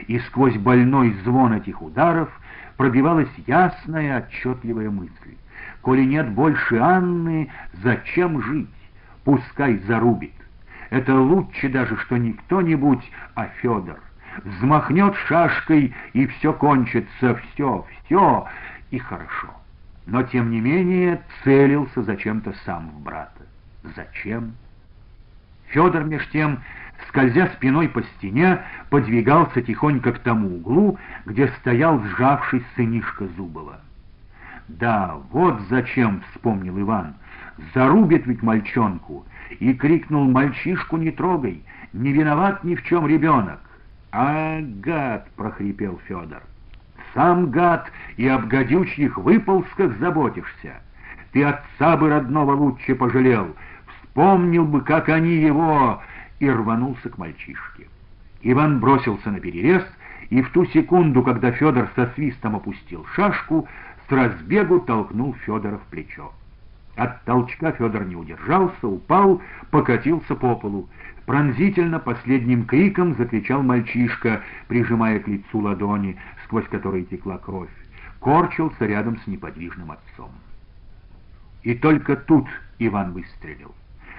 И 0.06 0.18
сквозь 0.20 0.56
больной 0.56 1.12
звон 1.24 1.52
этих 1.52 1.82
ударов 1.82 2.30
пробивалась 2.76 3.30
ясная, 3.46 4.18
отчетливая 4.18 4.90
мысль. 4.90 5.36
Коли 5.82 6.04
нет 6.04 6.30
больше 6.30 6.76
Анны, 6.76 7.50
зачем 7.82 8.40
жить? 8.40 8.68
Пускай 9.24 9.78
зарубит. 9.78 10.32
Это 10.90 11.14
лучше 11.14 11.68
даже, 11.68 11.96
что 11.96 12.16
не 12.16 12.32
кто-нибудь, 12.32 13.10
а 13.34 13.46
Федор. 13.60 13.98
Взмахнет 14.44 15.14
шашкой, 15.26 15.92
и 16.12 16.26
все 16.26 16.52
кончится, 16.52 17.34
все, 17.34 17.84
все, 18.04 18.46
и 18.90 18.98
хорошо. 18.98 19.50
Но, 20.06 20.22
тем 20.22 20.50
не 20.50 20.60
менее, 20.60 21.20
целился 21.44 22.02
зачем-то 22.02 22.54
сам 22.64 22.90
в 22.90 23.00
брата. 23.00 23.42
Зачем? 23.96 24.54
Федор, 25.66 26.04
меж 26.04 26.28
тем, 26.28 26.60
скользя 27.08 27.48
спиной 27.48 27.88
по 27.88 28.02
стене, 28.02 28.60
подвигался 28.88 29.62
тихонько 29.62 30.12
к 30.12 30.20
тому 30.20 30.56
углу, 30.56 30.98
где 31.26 31.48
стоял 31.60 32.00
сжавшись 32.00 32.64
сынишка 32.76 33.26
Зубова. 33.36 33.80
«Да, 34.68 35.16
вот 35.30 35.60
зачем»,— 35.68 36.22
вспомнил 36.32 36.80
Иван,— 36.80 37.14
«зарубит 37.74 38.26
ведь 38.26 38.42
мальчонку!» 38.42 39.24
И 39.60 39.74
крикнул 39.74 40.24
«Мальчишку 40.30 40.96
не 40.96 41.10
трогай! 41.10 41.62
Не 41.92 42.12
виноват 42.12 42.64
ни 42.64 42.74
в 42.74 42.82
чем 42.84 43.06
ребенок!» 43.06 43.60
«А, 44.12 44.60
гад!»— 44.60 45.28
прохрипел 45.36 46.00
Федор. 46.06 46.42
«Сам 47.12 47.50
гад 47.50 47.90
и 48.16 48.26
об 48.26 48.46
гадючьих 48.46 49.18
выползках 49.18 49.98
заботишься! 49.98 50.80
Ты 51.32 51.44
отца 51.44 51.96
бы 51.96 52.08
родного 52.08 52.52
лучше 52.52 52.94
пожалел!» 52.94 53.54
вспомнил 54.12 54.64
бы, 54.64 54.82
как 54.82 55.08
они 55.08 55.34
его...» 55.36 56.00
и 56.38 56.50
рванулся 56.50 57.08
к 57.08 57.18
мальчишке. 57.18 57.86
Иван 58.42 58.80
бросился 58.80 59.30
на 59.30 59.38
перерез, 59.38 59.84
и 60.28 60.42
в 60.42 60.50
ту 60.50 60.66
секунду, 60.66 61.22
когда 61.22 61.52
Федор 61.52 61.88
со 61.94 62.08
свистом 62.14 62.56
опустил 62.56 63.06
шашку, 63.14 63.68
с 64.08 64.12
разбегу 64.12 64.80
толкнул 64.80 65.34
Федора 65.44 65.78
в 65.78 65.84
плечо. 65.90 66.32
От 66.96 67.24
толчка 67.24 67.72
Федор 67.72 68.04
не 68.04 68.16
удержался, 68.16 68.86
упал, 68.86 69.40
покатился 69.70 70.34
по 70.34 70.54
полу. 70.56 70.88
Пронзительно 71.24 71.98
последним 71.98 72.64
криком 72.64 73.14
закричал 73.14 73.62
мальчишка, 73.62 74.42
прижимая 74.68 75.20
к 75.20 75.28
лицу 75.28 75.60
ладони, 75.60 76.16
сквозь 76.44 76.66
которые 76.68 77.04
текла 77.04 77.38
кровь. 77.38 77.70
Корчился 78.20 78.86
рядом 78.86 79.18
с 79.18 79.26
неподвижным 79.26 79.92
отцом. 79.92 80.30
И 81.62 81.74
только 81.74 82.16
тут 82.16 82.48
Иван 82.78 83.12
выстрелил 83.12 83.74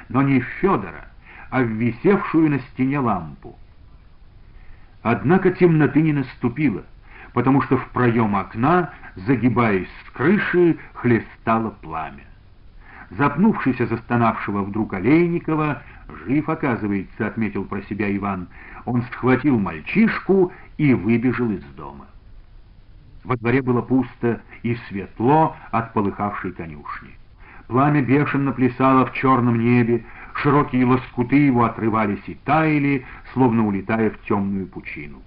но 0.10 0.22
не 0.22 0.40
в 0.40 0.46
Федора, 0.62 1.08
а 1.50 1.62
в 1.62 1.68
висевшую 1.68 2.52
на 2.52 2.60
стене 2.60 3.00
лампу. 3.00 3.58
Однако 5.02 5.52
темноты 5.52 6.02
не 6.02 6.14
наступило, 6.14 6.84
потому 7.34 7.62
что 7.62 7.78
в 7.78 7.88
проем 7.90 8.36
окна, 8.36 8.92
загибаясь 9.16 9.90
с 10.06 10.12
крыши, 10.12 10.78
хлестало 10.94 11.72
пламя. 11.82 12.24
Запнувшись 13.12 13.82
о 13.82 13.88
застонавшего 13.88 14.64
вдруг 14.64 14.94
Олейникова, 14.94 15.82
«Жив, 16.26 16.50
оказывается»,— 16.50 17.28
отметил 17.28 17.66
про 17.66 17.82
себя 17.84 18.16
Иван, 18.16 18.48
он 18.86 19.04
схватил 19.04 19.58
мальчишку 19.58 20.52
и 20.78 20.94
выбежал 20.94 21.50
из 21.52 21.64
дома. 21.76 22.06
Во 23.24 23.38
дворе 23.38 23.62
было 23.62 23.82
пусто 23.82 24.42
и 24.64 24.76
светло 24.88 25.56
от 25.72 25.94
полыхавшей 25.94 26.52
конюшни. 26.52 27.12
Пламя 27.68 28.02
бешено 28.02 28.52
плясало 28.52 29.06
в 29.06 29.14
черном 29.14 29.60
небе, 29.60 30.04
широкие 30.36 30.86
лоскуты 30.86 31.38
его 31.38 31.64
отрывались 31.64 32.24
и 32.28 32.36
таяли, 32.44 33.06
словно 33.32 33.66
улетая 33.66 34.10
в 34.10 34.20
темную 34.28 34.68
пучину. 34.68 35.22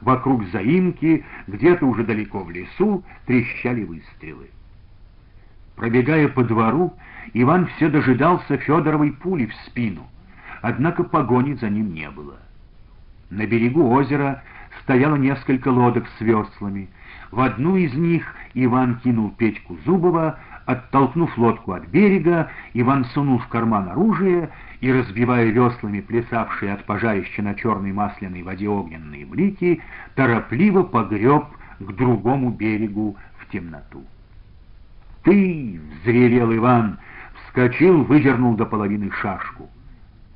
Вокруг 0.00 0.44
заимки, 0.48 1.24
где-то 1.46 1.86
уже 1.86 2.04
далеко 2.04 2.40
в 2.40 2.50
лесу, 2.50 3.04
трещали 3.26 3.84
выстрелы. 3.84 4.50
Пробегая 5.74 6.28
по 6.28 6.44
двору, 6.44 6.94
Иван 7.34 7.66
все 7.76 7.88
дожидался 7.88 8.56
Федоровой 8.56 9.12
пули 9.12 9.46
в 9.46 9.54
спину, 9.66 10.06
однако 10.62 11.04
погони 11.04 11.54
за 11.54 11.68
ним 11.68 11.92
не 11.92 12.10
было. 12.10 12.36
На 13.30 13.46
берегу 13.46 13.90
озера 13.90 14.42
стояло 14.82 15.16
несколько 15.16 15.68
лодок 15.68 16.06
с 16.16 16.20
веслами. 16.20 16.88
В 17.30 17.40
одну 17.40 17.76
из 17.76 17.92
них 17.94 18.34
Иван 18.54 19.00
кинул 19.00 19.30
Петьку 19.30 19.76
Зубова, 19.84 20.38
Оттолкнув 20.66 21.38
лодку 21.38 21.72
от 21.72 21.86
берега, 21.86 22.50
Иван 22.74 23.04
сунул 23.14 23.38
в 23.38 23.46
карман 23.46 23.88
оружие 23.88 24.50
и, 24.80 24.92
разбивая 24.92 25.46
веслами 25.46 26.00
плясавшие 26.00 26.72
от 26.72 26.84
пожарища 26.84 27.42
на 27.42 27.54
черной 27.54 27.92
масляной 27.92 28.42
воде 28.42 28.68
огненные 28.68 29.24
блики, 29.24 29.82
торопливо 30.14 30.82
погреб 30.82 31.46
к 31.78 31.92
другому 31.92 32.50
берегу 32.50 33.16
в 33.38 33.50
темноту. 33.50 34.04
«Ты!»— 35.22 35.80
взревел 36.02 36.54
Иван, 36.54 36.98
вскочил, 37.46 38.04
выдернул 38.04 38.54
до 38.54 38.66
половины 38.66 39.10
шашку. 39.10 39.68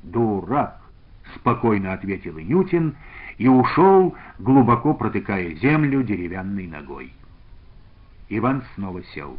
«Дурак!»— 0.03 0.81
спокойно 1.35 1.93
ответил 1.93 2.37
Инютин 2.39 2.95
и 3.37 3.47
ушел, 3.47 4.15
глубоко 4.39 4.93
протыкая 4.93 5.53
землю 5.55 6.03
деревянной 6.03 6.67
ногой. 6.67 7.13
Иван 8.29 8.63
снова 8.75 9.03
сел. 9.13 9.37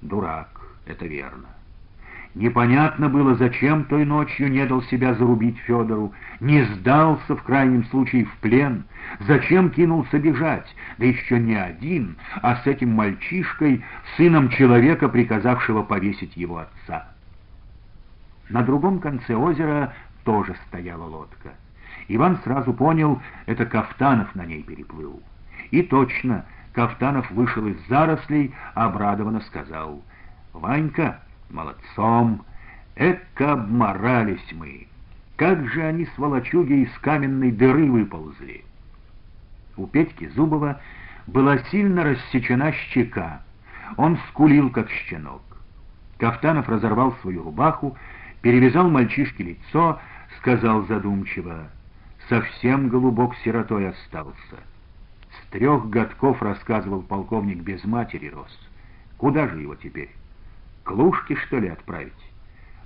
Дурак, 0.00 0.60
это 0.86 1.06
верно. 1.06 1.48
Непонятно 2.34 3.08
было, 3.08 3.34
зачем 3.34 3.84
той 3.84 4.04
ночью 4.04 4.50
не 4.50 4.64
дал 4.64 4.82
себя 4.84 5.14
зарубить 5.14 5.58
Федору, 5.58 6.12
не 6.38 6.62
сдался 6.62 7.34
в 7.34 7.42
крайнем 7.42 7.84
случае 7.86 8.24
в 8.24 8.32
плен, 8.36 8.84
зачем 9.20 9.70
кинулся 9.70 10.18
бежать, 10.18 10.72
да 10.98 11.06
еще 11.06 11.40
не 11.40 11.56
один, 11.56 12.16
а 12.40 12.56
с 12.56 12.66
этим 12.68 12.92
мальчишкой, 12.92 13.82
сыном 14.16 14.48
человека, 14.50 15.08
приказавшего 15.08 15.82
повесить 15.82 16.36
его 16.36 16.58
отца. 16.58 17.08
На 18.48 18.62
другом 18.62 19.00
конце 19.00 19.34
озера 19.34 19.92
тоже 20.24 20.54
стояла 20.68 21.04
лодка. 21.04 21.50
Иван 22.06 22.38
сразу 22.44 22.72
понял, 22.72 23.20
это 23.46 23.66
Кафтанов 23.66 24.32
на 24.36 24.46
ней 24.46 24.62
переплыл. 24.62 25.20
И 25.72 25.82
точно, 25.82 26.44
Кафтанов 26.74 27.28
вышел 27.32 27.66
из 27.66 27.76
зарослей, 27.88 28.54
обрадованно 28.74 29.40
сказал, 29.40 30.02
«Ванька, 30.52 31.20
молодцом, 31.52 32.44
эка 32.96 33.52
обморались 33.52 34.52
мы! 34.52 34.86
Как 35.36 35.66
же 35.68 35.82
они, 35.82 36.06
сволочуги, 36.14 36.82
из 36.84 36.98
каменной 36.98 37.50
дыры 37.50 37.90
выползли!» 37.90 38.64
У 39.76 39.86
Петьки 39.86 40.28
Зубова 40.28 40.80
была 41.26 41.58
сильно 41.70 42.04
рассечена 42.04 42.72
щека. 42.72 43.42
Он 43.96 44.18
скулил, 44.28 44.70
как 44.70 44.90
щенок. 44.90 45.42
Кафтанов 46.18 46.68
разорвал 46.68 47.14
свою 47.22 47.42
рубаху, 47.44 47.96
перевязал 48.42 48.90
мальчишке 48.90 49.44
лицо, 49.44 49.98
сказал 50.38 50.86
задумчиво, 50.86 51.68
«Совсем 52.28 52.88
голубок 52.88 53.34
сиротой 53.36 53.88
остался». 53.88 54.56
С 55.30 55.50
трех 55.50 55.88
годков, 55.88 56.42
рассказывал 56.42 57.02
полковник, 57.02 57.62
без 57.62 57.84
матери 57.84 58.28
рос. 58.28 58.58
Куда 59.16 59.48
же 59.48 59.60
его 59.62 59.74
теперь? 59.74 60.10
К 60.84 60.92
Лужке, 60.92 61.36
что 61.36 61.58
ли, 61.58 61.68
отправить? 61.68 62.12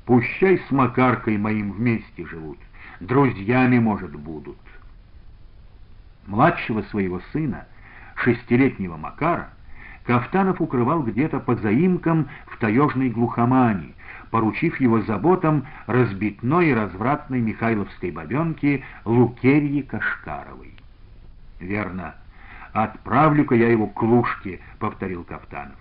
Пущай 0.04 0.58
с 0.68 0.70
Макаркой 0.70 1.38
моим 1.38 1.72
вместе 1.72 2.26
живут. 2.26 2.58
Друзьями, 3.00 3.78
может, 3.78 4.14
будут. 4.14 4.58
Младшего 6.26 6.82
своего 6.82 7.20
сына, 7.32 7.66
шестилетнего 8.16 8.96
Макара, 8.96 9.50
Кафтанов 10.04 10.60
укрывал 10.60 11.02
где-то 11.02 11.40
по 11.40 11.56
заимкам 11.56 12.28
в 12.46 12.58
таежной 12.58 13.08
глухомане, 13.08 13.94
поручив 14.30 14.78
его 14.80 15.00
заботам 15.02 15.66
разбитной 15.86 16.68
и 16.68 16.74
развратной 16.74 17.40
михайловской 17.40 18.10
бабенки 18.10 18.84
Лукерьи 19.04 19.82
Кашкаровой. 19.82 20.74
Верно, 21.58 22.14
«Отправлю-ка 22.74 23.54
я 23.54 23.70
его 23.70 23.86
к 23.86 24.02
Лужке»,— 24.02 24.58
повторил 24.80 25.22
Кафтанов. 25.22 25.78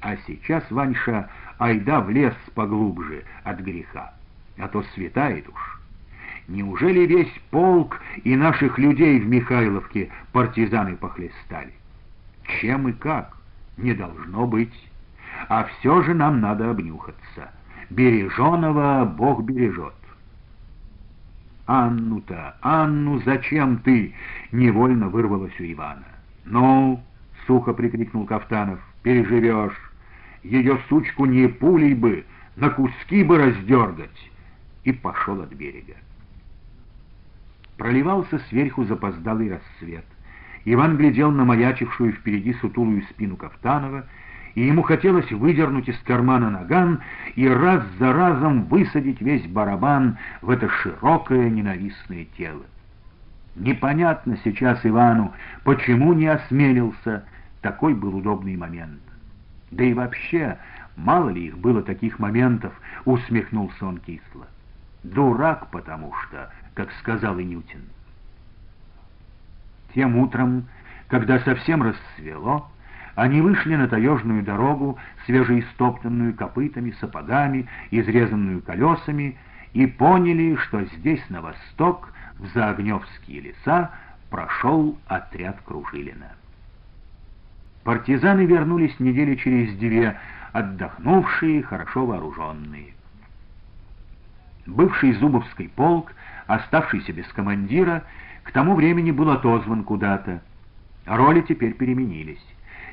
«А 0.00 0.16
сейчас, 0.26 0.64
Ваньша, 0.70 1.28
айда 1.58 2.00
в 2.00 2.10
лес 2.10 2.34
поглубже 2.54 3.24
от 3.44 3.60
греха, 3.60 4.12
а 4.58 4.68
то 4.68 4.82
светает 4.94 5.48
уж. 5.48 5.80
Неужели 6.46 7.00
весь 7.00 7.32
полк 7.50 8.00
и 8.24 8.36
наших 8.36 8.78
людей 8.78 9.18
в 9.18 9.26
Михайловке 9.28 10.10
партизаны 10.32 10.96
похлестали? 10.96 11.72
Чем 12.60 12.88
и 12.88 12.92
как? 12.92 13.36
Не 13.76 13.92
должно 13.92 14.46
быть. 14.46 14.72
А 15.48 15.64
все 15.64 16.02
же 16.02 16.14
нам 16.14 16.40
надо 16.40 16.70
обнюхаться. 16.70 17.50
Береженого 17.90 19.04
Бог 19.04 19.42
бережет». 19.42 19.94
«Анну-то, 21.66 22.56
Анну, 22.62 23.20
зачем 23.26 23.78
ты?»— 23.80 24.14
невольно 24.52 25.10
вырвалось 25.10 25.60
у 25.60 25.64
Ивана. 25.64 26.06
«Ну!»— 26.46 27.02
сухо 27.46 27.74
прикрикнул 27.74 28.24
Кафтанов. 28.24 28.80
«Переживешь! 29.02 29.87
Ее 30.48 30.78
сучку 30.88 31.26
не 31.26 31.46
пулей 31.46 31.94
бы, 31.94 32.24
на 32.56 32.70
куски 32.70 33.22
бы 33.22 33.36
раздергать!» 33.36 34.30
и 34.84 34.92
пошел 34.92 35.42
от 35.42 35.52
берега. 35.52 35.96
Проливался 37.76 38.38
сверху 38.48 38.84
запоздалый 38.84 39.50
рассвет. 39.50 40.06
Иван 40.64 40.96
глядел 40.96 41.30
на 41.30 41.44
маячившую 41.44 42.12
впереди 42.12 42.54
сутулую 42.54 43.02
спину 43.02 43.36
Кафтанова, 43.36 44.06
и 44.54 44.62
ему 44.62 44.82
хотелось 44.82 45.30
выдернуть 45.30 45.88
из 45.88 45.98
кармана 45.98 46.50
наган 46.50 47.00
и 47.36 47.46
раз 47.46 47.84
за 47.98 48.14
разом 48.14 48.64
высадить 48.64 49.20
весь 49.20 49.46
барабан 49.46 50.16
в 50.40 50.48
это 50.48 50.70
широкое 50.70 51.50
ненавистное 51.50 52.26
тело. 52.38 52.64
Непонятно 53.54 54.38
сейчас 54.42 54.80
Ивану, 54.84 55.32
почему 55.64 56.14
не 56.14 56.28
осмелился, 56.28 57.24
такой 57.60 57.94
был 57.94 58.16
удобный 58.16 58.56
момент. 58.56 59.00
Да 59.70 59.84
и 59.84 59.92
вообще, 59.92 60.58
мало 60.96 61.30
ли 61.30 61.46
их 61.46 61.58
было 61.58 61.82
таких 61.82 62.18
моментов, 62.18 62.72
усмехнулся 63.04 63.86
он 63.86 63.98
кисло. 63.98 64.46
Дурак, 65.02 65.70
потому 65.70 66.12
что, 66.14 66.50
как 66.74 66.90
сказал 67.00 67.38
и 67.38 67.44
Ньютин. 67.44 67.82
Тем 69.94 70.16
утром, 70.16 70.66
когда 71.08 71.38
совсем 71.40 71.82
рассвело, 71.82 72.68
они 73.14 73.40
вышли 73.40 73.74
на 73.74 73.88
таежную 73.88 74.42
дорогу, 74.42 74.98
свежеистоптанную 75.26 76.34
копытами, 76.34 76.94
сапогами, 77.00 77.66
изрезанную 77.90 78.62
колесами, 78.62 79.36
и 79.74 79.86
поняли, 79.86 80.56
что 80.56 80.84
здесь, 80.84 81.22
на 81.28 81.42
восток, 81.42 82.12
в 82.38 82.46
Заогневские 82.54 83.40
леса, 83.40 83.90
прошел 84.30 84.96
отряд 85.08 85.60
Кружилина. 85.64 86.37
Партизаны 87.88 88.44
вернулись 88.44 89.00
недели 89.00 89.34
через 89.36 89.74
две, 89.78 90.14
отдохнувшие, 90.52 91.62
хорошо 91.62 92.04
вооруженные. 92.04 92.92
Бывший 94.66 95.14
Зубовский 95.14 95.70
полк, 95.70 96.12
оставшийся 96.46 97.14
без 97.14 97.26
командира, 97.28 98.02
к 98.42 98.52
тому 98.52 98.74
времени 98.74 99.10
был 99.10 99.30
отозван 99.30 99.84
куда-то. 99.84 100.42
Роли 101.06 101.40
теперь 101.40 101.72
переменились. 101.72 102.44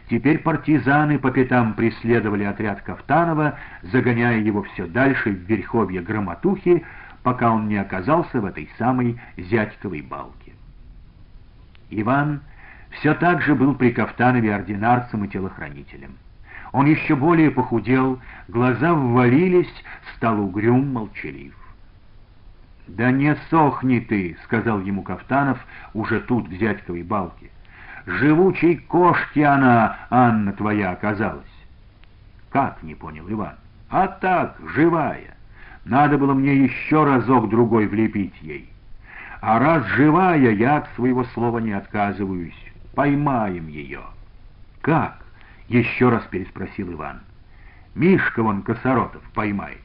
Теперь 0.09 0.39
партизаны 0.39 1.19
по 1.19 1.29
пятам 1.29 1.73
преследовали 1.73 2.45
отряд 2.45 2.81
Кафтанова, 2.81 3.59
загоняя 3.81 4.39
его 4.39 4.63
все 4.63 4.87
дальше 4.87 5.31
в 5.31 5.39
верховье 5.39 6.01
Громотухи, 6.03 6.85
пока 7.21 7.51
он 7.51 7.67
не 7.67 7.75
оказался 7.75 8.39
в 8.39 8.45
этой 8.45 8.69
самой 8.77 9.19
Зятьковой 9.35 10.03
балке. 10.03 10.53
Иван 11.89 12.39
все 12.99 13.13
так 13.13 13.41
же 13.41 13.55
был 13.55 13.75
при 13.75 13.91
Кафтанове 13.91 14.53
ординарцем 14.53 15.25
и 15.25 15.27
телохранителем. 15.27 16.17
Он 16.71 16.85
еще 16.85 17.15
более 17.15 17.51
похудел, 17.51 18.19
глаза 18.47 18.93
ввалились, 18.93 19.71
стал 20.15 20.39
угрюм, 20.39 20.93
молчалив. 20.93 21.55
«Да 22.87 23.11
не 23.11 23.35
сохни 23.49 23.99
ты»,— 23.99 24.37
сказал 24.43 24.81
ему 24.81 25.01
Кафтанов, 25.01 25.65
уже 25.93 26.19
тут, 26.19 26.47
в 26.47 26.53
зятьковой 26.53 27.03
балке. 27.03 27.49
«Живучей 28.05 28.77
кошки 28.77 29.39
она, 29.39 29.97
Анна 30.09 30.53
твоя, 30.53 30.91
оказалась». 30.91 31.43
«Как?»— 32.51 32.77
не 32.83 32.93
понял 32.93 33.25
Иван. 33.27 33.55
«А 33.89 34.07
так, 34.07 34.57
живая. 34.75 35.35
Надо 35.85 36.17
было 36.17 36.33
мне 36.33 36.55
еще 36.55 37.03
разок-другой 37.03 37.87
влепить 37.87 38.35
ей. 38.41 38.69
А 39.41 39.59
раз 39.59 39.85
живая, 39.87 40.51
я 40.51 40.77
от 40.77 40.89
своего 40.95 41.23
слова 41.25 41.59
не 41.59 41.71
отказываюсь. 41.71 42.64
Поймаем 42.95 43.67
ее». 43.67 44.01
«Как?»— 44.81 45.23
еще 45.67 46.09
раз 46.09 46.23
переспросил 46.23 46.93
Иван. 46.93 47.21
«Мишка 47.93 48.41
вон 48.41 48.61
Косоротов 48.61 49.21
поймает. 49.33 49.83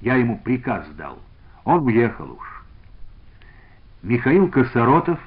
Я 0.00 0.16
ему 0.16 0.38
приказ 0.38 0.86
дал». 0.96 1.18
Он 1.64 1.86
уехал 1.86 2.32
уж. 2.32 2.64
Михаил 4.02 4.48
Косоротов, 4.48 5.20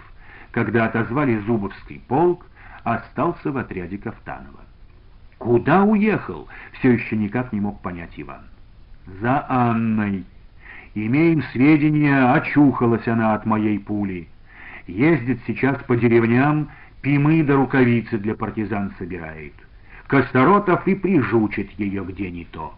когда 0.52 0.86
отозвали 0.86 1.40
Зубовский 1.40 2.02
полк, 2.08 2.46
остался 2.84 3.52
в 3.52 3.58
отряде 3.58 3.98
Кафтанова. 3.98 4.60
Куда 5.38 5.84
уехал, 5.84 6.48
все 6.74 6.92
еще 6.92 7.16
никак 7.16 7.54
не 7.54 7.62
мог 7.62 7.82
понять 7.82 8.14
Иван. 8.18 8.42
За 9.22 9.46
Анной. 9.50 10.26
Имеем 10.94 11.44
сведения, 11.52 12.34
очухалась 12.34 13.08
она 13.08 13.34
от 13.34 13.46
моей 13.46 13.80
пули. 13.80 14.28
Ездит 14.88 15.40
сейчас 15.46 15.78
по 15.84 15.96
деревням, 15.96 16.70
пимы 17.06 17.44
до 17.44 17.56
рукавицы 17.56 18.18
для 18.18 18.34
партизан 18.34 18.92
собирает. 18.98 19.54
Косоротов 20.08 20.88
и 20.88 20.96
прижучит 20.96 21.70
ее 21.74 22.04
где 22.04 22.32
не 22.32 22.46
то. 22.46 22.74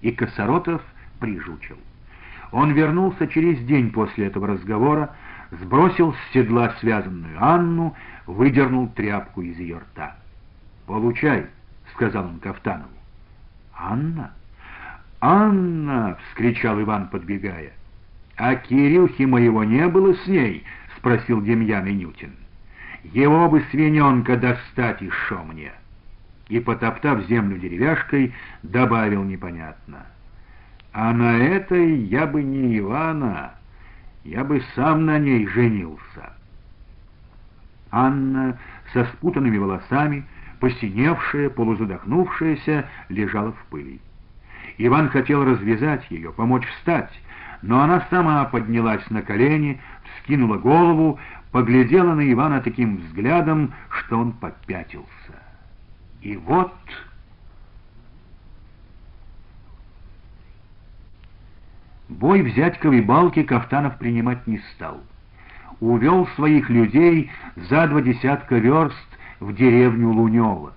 И 0.00 0.10
Косоротов 0.10 0.82
прижучил. 1.20 1.76
Он 2.50 2.72
вернулся 2.72 3.28
через 3.28 3.64
день 3.66 3.92
после 3.92 4.26
этого 4.26 4.48
разговора, 4.48 5.14
сбросил 5.52 6.12
с 6.12 6.32
седла 6.32 6.74
связанную 6.80 7.40
Анну, 7.40 7.94
выдернул 8.26 8.88
тряпку 8.88 9.42
из 9.42 9.56
ее 9.60 9.78
рта. 9.78 10.16
«Получай»,— 10.86 11.46
сказал 11.94 12.26
он 12.26 12.40
Кафтанову. 12.40 12.90
«Анна? 13.78 14.32
Анна!»— 15.20 16.18
вскричал 16.30 16.82
Иван, 16.82 17.06
подбегая. 17.06 17.70
«А 18.36 18.56
Кирюхи 18.56 19.22
моего 19.22 19.62
не 19.62 19.86
было 19.86 20.14
с 20.14 20.26
ней?»— 20.26 20.64
спросил 20.96 21.40
Демьян 21.40 21.88
Инютин. 21.88 22.32
«Его 23.02 23.48
бы 23.48 23.64
свиненка 23.70 24.36
достать 24.36 25.00
еще 25.00 25.38
мне!» 25.42 25.72
И, 26.48 26.60
потоптав 26.60 27.26
землю 27.26 27.58
деревяшкой, 27.58 28.34
добавил 28.62 29.22
непонятно— 29.24 30.06
а 30.92 31.12
на 31.12 31.38
этой 31.38 31.94
я 31.94 32.26
бы 32.26 32.42
не 32.42 32.78
Ивана, 32.78 33.52
я 34.24 34.42
бы 34.42 34.62
сам 34.74 35.06
на 35.06 35.18
ней 35.18 35.46
женился. 35.46 36.32
Анна 37.92 38.58
со 38.92 39.04
спутанными 39.04 39.56
волосами, 39.56 40.24
посиневшая, 40.58 41.48
полузадохнувшаяся, 41.50 42.88
лежала 43.08 43.52
в 43.52 43.64
пыли. 43.70 44.00
Иван 44.78 45.10
хотел 45.10 45.44
развязать 45.44 46.04
ее, 46.10 46.32
помочь 46.32 46.66
встать, 46.66 47.12
но 47.62 47.82
она 47.82 48.04
сама 48.10 48.44
поднялась 48.46 49.08
на 49.10 49.22
колени, 49.22 49.80
вскинула 50.04 50.56
голову, 50.56 51.20
поглядела 51.52 52.14
на 52.14 52.30
Ивана 52.32 52.60
таким 52.60 52.98
взглядом, 52.98 53.72
что 53.90 54.18
он 54.18 54.32
попятился. 54.32 55.08
И 56.20 56.36
вот... 56.36 56.72
Бой 62.08 62.42
в 62.42 62.48
Зятьковой 62.48 63.02
балке 63.02 63.44
Кафтанов 63.44 63.96
принимать 63.98 64.44
не 64.48 64.58
стал. 64.74 65.00
Увел 65.78 66.26
своих 66.34 66.68
людей 66.68 67.30
за 67.54 67.86
два 67.86 68.02
десятка 68.02 68.56
верст 68.56 68.96
в 69.38 69.54
деревню 69.54 70.10
Лунева. 70.10 70.74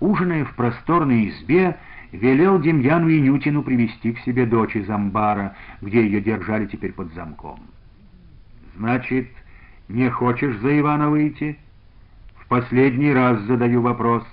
Ужиная 0.00 0.44
в 0.44 0.54
просторной 0.56 1.28
избе, 1.28 1.78
велел 2.10 2.60
Демьяну 2.60 3.08
и 3.08 3.20
Нютину 3.20 3.62
привести 3.62 4.12
к 4.12 4.18
себе 4.20 4.44
дочь 4.44 4.74
из 4.74 4.90
амбара, 4.90 5.56
где 5.80 6.04
ее 6.04 6.20
держали 6.20 6.66
теперь 6.66 6.92
под 6.92 7.14
замком. 7.14 7.60
«Значит, 8.76 9.28
не 9.88 10.10
хочешь 10.10 10.56
за 10.58 10.78
Ивана 10.78 11.10
выйти?» 11.10 11.58
«В 12.36 12.46
последний 12.46 13.12
раз 13.12 13.40
задаю 13.42 13.82
вопрос». 13.82 14.24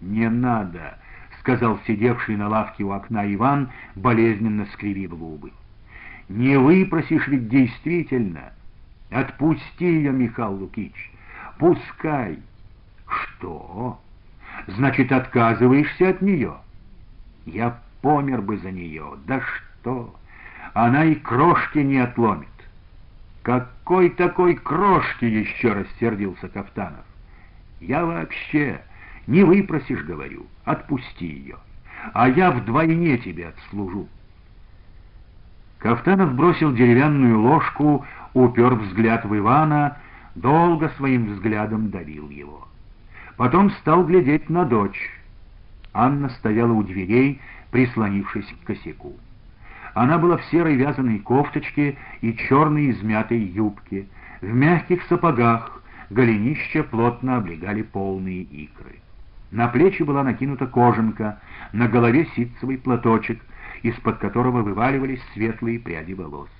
«Не 0.00 0.28
надо», 0.28 0.98
сказал 1.44 1.78
сидевший 1.86 2.36
на 2.36 2.48
лавке 2.48 2.84
у 2.84 2.92
окна 2.92 3.30
Иван, 3.34 3.70
болезненно 3.94 4.64
скривив 4.72 5.10
губы. 5.10 5.52
«Не 6.30 6.58
выпросишь 6.58 7.28
ведь 7.28 7.50
действительно. 7.50 8.54
Отпусти 9.10 9.84
ее, 9.84 10.10
Михаил 10.10 10.54
Лукич. 10.54 11.12
Пускай». 11.58 12.38
«Что? 13.06 14.00
Значит, 14.68 15.12
отказываешься 15.12 16.08
от 16.08 16.22
нее?» 16.22 16.54
«Я 17.44 17.78
помер 18.00 18.40
бы 18.40 18.56
за 18.56 18.70
нее. 18.70 19.04
Да 19.26 19.42
что? 19.42 20.14
Она 20.72 21.04
и 21.04 21.14
крошки 21.14 21.80
не 21.80 21.98
отломит». 21.98 22.48
«Какой 23.44 24.10
такой 24.10 24.56
крошки?»— 24.56 25.24
еще 25.26 25.72
раз 25.72 25.86
сердился 26.00 26.48
Кафтанов. 26.48 27.04
«Я 27.80 28.04
вообще...» 28.04 28.80
Не 29.26 29.42
выпросишь, 29.42 30.02
говорю, 30.02 30.46
отпусти 30.64 31.26
ее, 31.26 31.56
а 32.12 32.28
я 32.28 32.50
вдвойне 32.50 33.16
тебе 33.18 33.48
отслужу. 33.48 34.08
Кафтанов 35.78 36.34
бросил 36.34 36.72
деревянную 36.72 37.40
ложку, 37.40 38.04
упер 38.34 38.74
взгляд 38.74 39.24
в 39.24 39.36
Ивана, 39.36 39.98
долго 40.34 40.90
своим 40.90 41.32
взглядом 41.32 41.90
давил 41.90 42.28
его. 42.28 42.66
Потом 43.36 43.70
стал 43.70 44.04
глядеть 44.04 44.48
на 44.50 44.64
дочь. 44.64 45.10
Анна 45.92 46.28
стояла 46.30 46.72
у 46.72 46.82
дверей, 46.82 47.40
прислонившись 47.70 48.52
к 48.62 48.66
косяку. 48.66 49.14
Она 49.94 50.18
была 50.18 50.36
в 50.36 50.44
серой 50.46 50.74
вязаной 50.74 51.20
кофточке 51.20 51.96
и 52.20 52.34
черной 52.34 52.90
измятой 52.90 53.38
юбке, 53.38 54.06
в 54.40 54.52
мягких 54.52 55.04
сапогах, 55.04 55.82
голенища 56.10 56.82
плотно 56.82 57.36
облегали 57.36 57.82
полные 57.82 58.42
икры. 58.42 58.98
На 59.52 59.68
плечи 59.68 60.02
была 60.02 60.24
накинута 60.24 60.66
кожанка, 60.66 61.40
на 61.72 61.86
голове 61.86 62.26
ситцевый 62.34 62.76
платочек, 62.76 63.40
из-под 63.82 64.18
которого 64.18 64.62
вываливались 64.62 65.22
светлые 65.32 65.78
пряди 65.78 66.12
волос. 66.12 66.50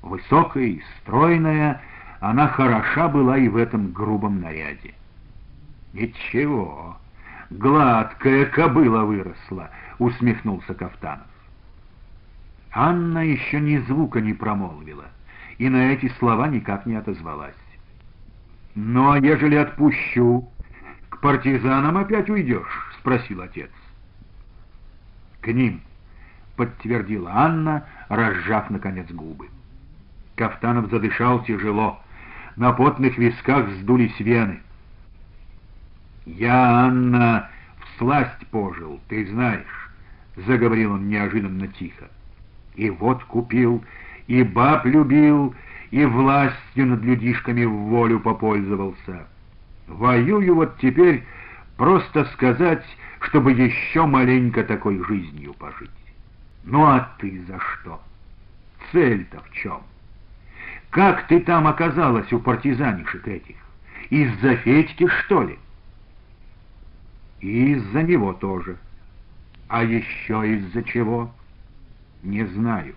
Высокая 0.00 0.64
и 0.64 0.82
стройная, 1.00 1.80
она 2.20 2.46
хороша 2.46 3.08
была 3.08 3.38
и 3.38 3.48
в 3.48 3.56
этом 3.56 3.92
грубом 3.92 4.40
наряде. 4.40 4.94
«Ничего, 5.92 6.96
гладкая 7.50 8.46
кобыла 8.46 9.02
выросла»,— 9.02 9.70
усмехнулся 9.98 10.74
Кафтанов. 10.74 11.31
Анна 12.74 13.18
еще 13.18 13.60
ни 13.60 13.78
звука 13.78 14.20
не 14.20 14.32
промолвила, 14.32 15.04
и 15.58 15.68
на 15.68 15.92
эти 15.92 16.08
слова 16.18 16.48
никак 16.48 16.86
не 16.86 16.94
отозвалась. 16.94 17.54
«Ну, 18.74 19.10
а 19.10 19.18
ежели 19.18 19.56
отпущу, 19.56 20.48
к 21.10 21.20
партизанам 21.20 21.98
опять 21.98 22.30
уйдешь?»— 22.30 22.88
спросил 23.00 23.42
отец. 23.42 23.70
«К 25.42 25.48
ним»,— 25.48 25.82
подтвердила 26.56 27.30
Анна, 27.34 27.84
разжав, 28.08 28.70
наконец, 28.70 29.10
губы. 29.10 29.50
Кафтанов 30.36 30.90
задышал 30.90 31.44
тяжело, 31.44 32.00
на 32.56 32.72
потных 32.72 33.18
висках 33.18 33.66
вздулись 33.66 34.18
вены. 34.18 34.60
«Я, 36.24 36.86
Анна, 36.86 37.50
всласть 37.84 38.46
пожил, 38.50 38.98
ты 39.08 39.26
знаешь»,— 39.26 39.90
заговорил 40.36 40.92
он 40.92 41.08
неожиданно 41.08 41.68
тихо. 41.68 42.08
«И 42.74 42.90
вот 42.90 43.22
купил, 43.24 43.84
и 44.26 44.42
баб 44.42 44.86
любил, 44.86 45.54
и 45.90 46.04
властью 46.04 46.86
над 46.86 47.02
людишками 47.02 47.64
в 47.64 47.72
волю 47.72 48.20
попользовался. 48.20 49.26
Воюю 49.86 50.54
вот 50.54 50.78
теперь, 50.78 51.22
просто 51.76 52.24
сказать, 52.32 52.84
чтобы 53.20 53.52
еще 53.52 54.06
маленько 54.06 54.64
такой 54.64 55.02
жизнью 55.04 55.54
пожить. 55.54 55.90
Ну 56.64 56.84
а 56.84 57.14
ты 57.18 57.42
за 57.46 57.58
что? 57.58 58.00
Цель-то 58.90 59.40
в 59.40 59.52
чем? 59.52 59.82
Как 60.90 61.26
ты 61.26 61.40
там 61.40 61.66
оказалась 61.66 62.32
у 62.32 62.38
партизанишек 62.38 63.26
этих? 63.28 63.56
Из-за 64.10 64.56
Федьки, 64.56 65.06
что 65.06 65.42
ли?» 65.42 65.58
И 67.40 67.72
из-за 67.72 68.02
него 68.02 68.32
тоже. 68.32 68.76
А 69.68 69.82
еще 69.82 70.48
из-за 70.56 70.82
чего? 70.84 71.30
Не 72.22 72.44
знаю. 72.44 72.94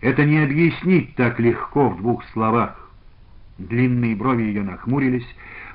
Это 0.00 0.24
не 0.24 0.38
объяснить 0.38 1.14
так 1.16 1.40
легко 1.40 1.88
в 1.88 1.96
двух 1.98 2.24
словах. 2.32 2.90
Длинные 3.58 4.14
брови 4.14 4.42
ее 4.44 4.62
нахмурились, 4.62 5.26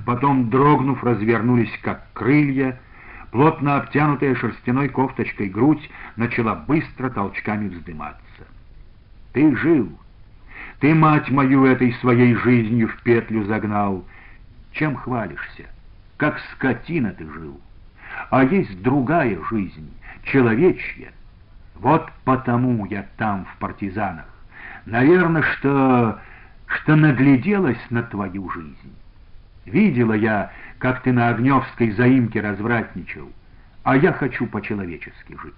потом, 0.06 0.48
дрогнув, 0.48 1.04
развернулись, 1.04 1.72
как 1.82 2.06
крылья. 2.14 2.80
Плотно 3.30 3.76
обтянутая 3.76 4.34
шерстяной 4.34 4.88
кофточкой 4.88 5.48
грудь 5.48 5.90
начала 6.16 6.54
быстро 6.54 7.10
толчками 7.10 7.68
вздыматься. 7.68 8.22
«Ты 9.32 9.54
жил. 9.56 9.92
Ты, 10.80 10.94
мать 10.94 11.30
мою, 11.30 11.64
этой 11.64 11.92
своей 11.94 12.34
жизнью 12.34 12.88
в 12.88 13.02
петлю 13.02 13.44
загнал. 13.44 14.04
Чем 14.72 14.96
хвалишься? 14.96 15.64
Как 16.16 16.38
скотина 16.52 17.10
ты 17.12 17.28
жил» 17.30 17.60
а 18.30 18.44
есть 18.44 18.82
другая 18.82 19.38
жизнь, 19.50 19.92
человечья. 20.24 21.12
Вот 21.74 22.10
потому 22.24 22.86
я 22.86 23.06
там, 23.16 23.46
в 23.46 23.58
партизанах. 23.58 24.26
Наверное, 24.86 25.42
что... 25.42 26.18
что 26.66 26.96
нагляделась 26.96 27.78
на 27.90 28.02
твою 28.02 28.48
жизнь. 28.50 28.94
Видела 29.64 30.12
я, 30.12 30.50
как 30.78 31.02
ты 31.02 31.12
на 31.12 31.28
Огневской 31.28 31.90
заимке 31.92 32.40
развратничал, 32.40 33.30
а 33.82 33.96
я 33.96 34.12
хочу 34.12 34.46
по-человечески 34.46 35.36
жить. 35.42 35.54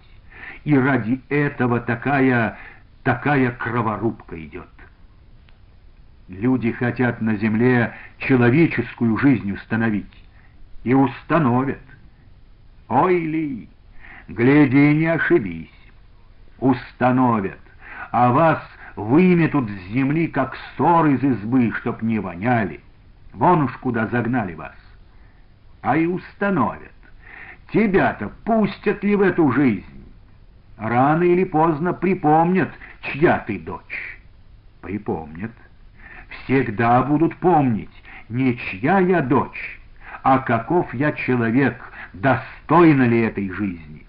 И 0.65 0.77
ради 0.77 1.21
этого 1.29 1.81
такая... 1.81 2.57
такая 3.03 3.51
кроворубка 3.53 4.43
идет. 4.43 4.69
Люди 6.29 6.73
хотят 6.73 7.21
на 7.21 7.37
земле 7.37 7.95
человеческую 8.19 9.17
жизнь 9.19 9.53
установить. 9.53 10.07
И 10.83 10.95
установят. 10.95 11.81
Ой 12.89 13.19
ли, 13.19 13.69
гляди, 14.29 14.95
не 14.95 15.07
ошибись. 15.07 15.76
Установят, 16.59 17.61
а 18.13 18.33
вас 18.33 18.63
выметут 18.97 19.69
с 19.69 19.93
земли, 19.93 20.27
как 20.27 20.57
ссор 20.57 21.07
из 21.07 21.23
избы, 21.23 21.73
чтоб 21.81 22.01
не 22.03 22.19
воняли. 22.19 22.81
Вон 23.33 23.63
уж 23.63 23.73
куда 23.79 24.07
загнали 24.07 24.55
вас. 24.55 24.75
А 25.83 25.97
и 25.97 26.07
установят. 26.07 26.93
Тебя-то 27.73 28.31
пустят 28.45 29.05
ли 29.05 29.17
в 29.17 29.21
эту 29.21 29.51
жизнь? 29.53 29.85
Рано 30.79 31.23
или 31.23 31.45
поздно 31.45 31.93
припомнят, 31.93 32.71
чья 33.03 33.39
ты 33.47 33.59
дочь. 33.59 34.19
Припомнят. 34.81 35.53
Всегда 36.29 37.03
будут 37.03 37.37
помнить, 37.37 37.91
не 38.29 38.57
чья 38.57 38.99
я 38.99 39.21
дочь, 39.21 39.81
а 40.23 40.39
каков 40.39 40.93
я 40.95 41.13
человек, 41.13 41.93
достойна 42.13 43.05
ли 43.05 43.21
этой 43.21 43.51
жизни, 43.51 44.07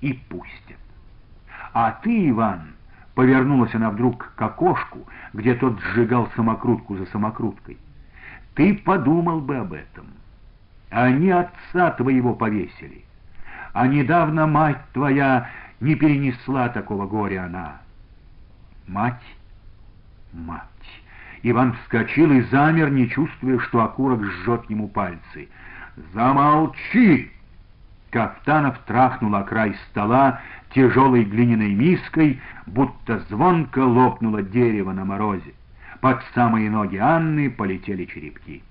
и 0.00 0.12
пустят. 0.12 0.78
А 1.74 1.90
ты, 2.02 2.30
Иван, 2.30 2.72
повернулась 3.14 3.74
она 3.74 3.90
вдруг 3.90 4.32
к 4.36 4.40
окошку, 4.40 5.06
где 5.32 5.54
тот 5.54 5.80
сжигал 5.80 6.30
самокрутку 6.36 6.96
за 6.96 7.06
самокруткой, 7.06 7.76
ты 8.54 8.74
подумал 8.74 9.40
бы 9.40 9.56
об 9.56 9.72
этом. 9.72 10.06
Они 10.90 11.30
отца 11.30 11.90
твоего 11.90 12.34
повесили, 12.34 13.04
а 13.72 13.88
недавно 13.88 14.46
мать 14.46 14.80
твоя 14.92 15.50
не 15.80 15.96
перенесла 15.96 16.68
такого 16.68 17.06
горя 17.08 17.46
она. 17.46 17.80
Мать, 18.86 19.24
мать. 20.32 20.62
Иван 21.42 21.72
вскочил 21.72 22.30
и 22.30 22.42
замер, 22.42 22.90
не 22.90 23.10
чувствуя, 23.10 23.58
что 23.58 23.82
окурок 23.82 24.22
жжет 24.22 24.70
ему 24.70 24.86
пальцы. 24.88 25.48
«Замолчи!» 26.12 27.30
Кафтанов 28.10 28.78
трахнул 28.86 29.34
о 29.34 29.42
край 29.42 29.76
стола 29.90 30.40
тяжелой 30.74 31.24
глиняной 31.24 31.72
миской, 31.74 32.40
будто 32.66 33.20
звонко 33.30 33.78
лопнуло 33.78 34.42
дерево 34.42 34.92
на 34.92 35.04
морозе. 35.04 35.54
Под 36.00 36.22
самые 36.34 36.68
ноги 36.68 36.96
Анны 36.96 37.50
полетели 37.50 38.04
черепки. 38.04 38.62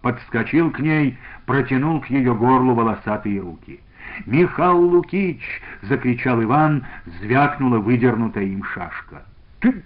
Подскочил 0.00 0.70
к 0.70 0.78
ней, 0.78 1.18
протянул 1.44 2.00
к 2.00 2.06
ее 2.08 2.34
горлу 2.34 2.74
волосатые 2.74 3.40
руки. 3.40 3.80
«Михал 4.26 4.80
Лукич!»— 4.80 5.42
закричал 5.82 6.42
Иван, 6.42 6.84
звякнула 7.20 7.78
выдернутая 7.78 8.44
им 8.44 8.64
шашка. 8.64 9.24
«Ты... 9.60 9.82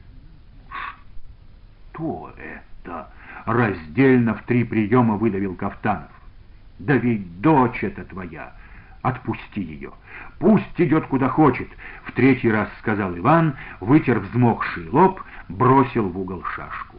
что 1.93 2.33
это?»— 2.39 3.09
раздельно 3.47 4.35
в 4.35 4.43
три 4.45 4.65
приема 4.65 5.17
выдавил 5.17 5.55
Кафтанов. 5.57 6.11
«Да 6.79 6.95
ведь 6.95 7.41
дочь 7.41 7.83
это 7.83 8.05
твоя!» 8.05 8.53
Отпусти 9.05 9.61
ее. 9.61 9.93
Пусть 10.39 10.81
идет 10.81 11.07
куда 11.09 11.29
хочет,— 11.29 11.69
в 12.05 12.13
третий 12.13 12.51
раз 12.51 12.71
сказал 12.79 13.15
Иван, 13.19 13.55
вытер 13.81 14.19
взмокший 14.19 14.89
лоб, 14.89 15.21
бросил 15.51 16.09
в 16.09 16.19
угол 16.19 16.43
шашку. 16.57 16.97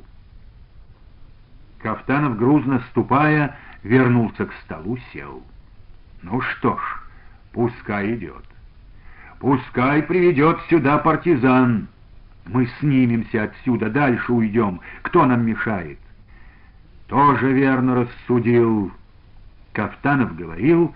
Кафтанов, 1.80 2.38
грузно 2.38 2.84
ступая, 2.92 3.58
вернулся 3.82 4.46
к 4.46 4.54
столу, 4.64 5.00
сел. 5.12 5.42
Ну 6.22 6.42
что 6.42 6.78
ж, 6.78 6.82
пускай 7.54 8.14
идет. 8.14 8.46
Пускай 9.40 10.04
приведет 10.04 10.60
сюда 10.70 11.00
партизан. 11.00 11.88
Мы 12.46 12.68
снимемся 12.80 13.46
отсюда, 13.46 13.90
дальше 13.90 14.32
уйдем. 14.32 14.80
Кто 15.02 15.26
нам 15.26 15.44
мешает? 15.44 15.98
Тоже 17.08 17.52
верно 17.52 17.96
рассудил. 17.96 18.92
Кафтанов 19.74 20.36
говорил, 20.36 20.94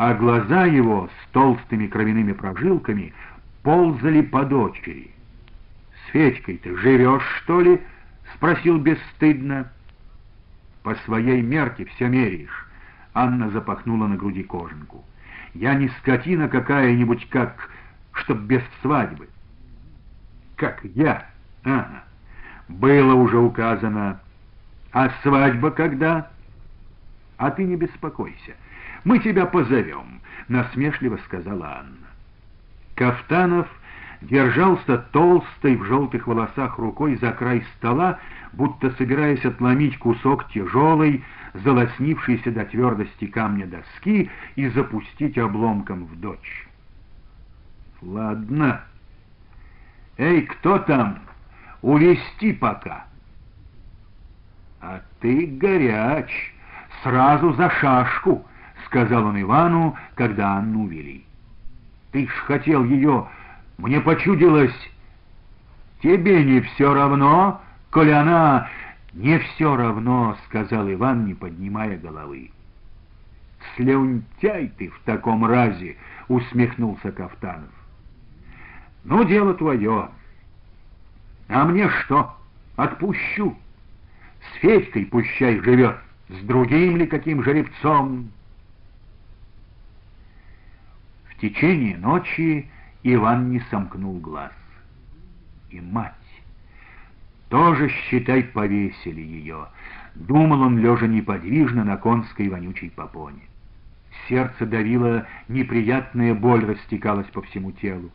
а 0.00 0.14
глаза 0.14 0.64
его 0.64 1.08
с 1.08 1.32
толстыми 1.32 1.86
кровяными 1.86 2.32
прожилками 2.32 3.12
ползали 3.62 4.22
по 4.22 4.46
дочери. 4.46 5.10
«С 5.92 6.12
Федькой 6.12 6.56
ты 6.56 6.74
живешь, 6.78 7.22
что 7.42 7.60
ли?»— 7.60 7.78
спросил 8.34 8.78
бесстыдно. 8.78 9.70
«По 10.82 10.94
своей 11.04 11.42
мерке 11.42 11.84
все 11.84 12.08
меряешь»,— 12.08 12.66
Анна 13.12 13.50
запахнула 13.50 14.06
на 14.06 14.16
груди 14.16 14.42
кожанку. 14.42 15.04
«Я 15.52 15.74
не 15.74 15.88
скотина 15.98 16.48
какая-нибудь, 16.48 17.28
как... 17.28 17.68
чтоб 18.12 18.38
без 18.38 18.62
свадьбы». 18.80 19.28
«Как 20.56 20.82
я? 20.82 21.26
Ага. 21.62 22.04
Было 22.68 23.12
уже 23.12 23.36
указано. 23.36 24.18
А 24.92 25.10
свадьба 25.22 25.70
когда?» 25.70 26.30
«А 27.36 27.50
ты 27.50 27.64
не 27.64 27.76
беспокойся». 27.76 28.54
Мы 29.04 29.18
тебя 29.18 29.46
позовем»,— 29.46 30.20
насмешливо 30.48 31.18
сказала 31.24 31.80
Анна. 31.80 32.06
Кафтанов 32.94 33.68
держался 34.20 34.98
толстой 34.98 35.76
в 35.76 35.84
желтых 35.84 36.26
волосах 36.26 36.78
рукой 36.78 37.16
за 37.16 37.32
край 37.32 37.64
стола, 37.76 38.18
будто 38.52 38.90
собираясь 38.92 39.44
отломить 39.44 39.98
кусок 39.98 40.48
тяжелой, 40.50 41.24
залоснившейся 41.54 42.50
до 42.50 42.64
твердости 42.64 43.26
камня 43.26 43.66
доски 43.66 44.30
и 44.56 44.68
запустить 44.68 45.38
обломком 45.38 46.04
в 46.04 46.20
дочь. 46.20 46.68
«Ладно», 48.02 48.82
«Эй, 50.20 50.42
кто 50.42 50.78
там? 50.80 51.18
Увести 51.80 52.52
пока!» 52.52 53.06
«А 54.82 55.00
ты 55.20 55.46
горяч, 55.46 56.52
сразу 57.02 57.54
за 57.54 57.70
шашку!»— 57.70 58.44
сказал 58.90 59.26
он 59.26 59.40
Ивану, 59.40 59.96
когда 60.16 60.56
Анну 60.56 60.84
увели. 60.84 61.24
«Ты 62.10 62.26
ж 62.26 62.30
хотел 62.46 62.84
ее, 62.84 63.28
мне 63.78 64.00
почудилось...» 64.00 64.74
«Тебе 66.02 66.42
не 66.44 66.60
все 66.60 66.92
равно, 66.92 67.60
коли 67.90 68.10
она...» 68.10 68.68
«Не 69.12 69.38
все 69.38 69.76
равно»,— 69.76 70.36
сказал 70.46 70.90
Иван, 70.90 71.26
не 71.26 71.34
поднимая 71.34 71.98
головы. 71.98 72.50
«Слюнтяй 73.74 74.68
ты 74.78 74.88
в 74.88 75.00
таком 75.04 75.44
разе!»— 75.44 75.96
усмехнулся 76.28 77.10
Кафтанов. 77.10 77.70
«Ну, 79.04 79.24
дело 79.24 79.54
твое. 79.54 80.08
А 81.48 81.64
мне 81.64 81.88
что? 81.88 82.34
Отпущу. 82.76 83.56
С 84.40 84.60
Федькой 84.60 85.06
пущай 85.06 85.60
живет, 85.60 85.96
с 86.28 86.38
другим 86.44 86.96
ли 86.96 87.06
каким 87.06 87.42
жеребцом?» 87.42 88.30
В 91.40 91.42
течение 91.42 91.96
ночи 91.96 92.68
Иван 93.02 93.48
не 93.48 93.60
сомкнул 93.70 94.18
глаз. 94.18 94.52
И 95.70 95.80
мать 95.80 96.12
тоже, 97.48 97.88
считай, 97.88 98.42
повесили 98.42 99.22
ее. 99.22 99.68
Думал 100.14 100.60
он, 100.60 100.78
лежа 100.78 101.06
неподвижно 101.06 101.82
на 101.82 101.96
конской 101.96 102.50
вонючей 102.50 102.90
попоне. 102.90 103.40
Сердце 104.28 104.66
давило, 104.66 105.26
неприятная 105.48 106.34
боль 106.34 106.62
растекалась 106.66 107.28
по 107.28 107.40
всему 107.40 107.72
телу. 107.72 108.10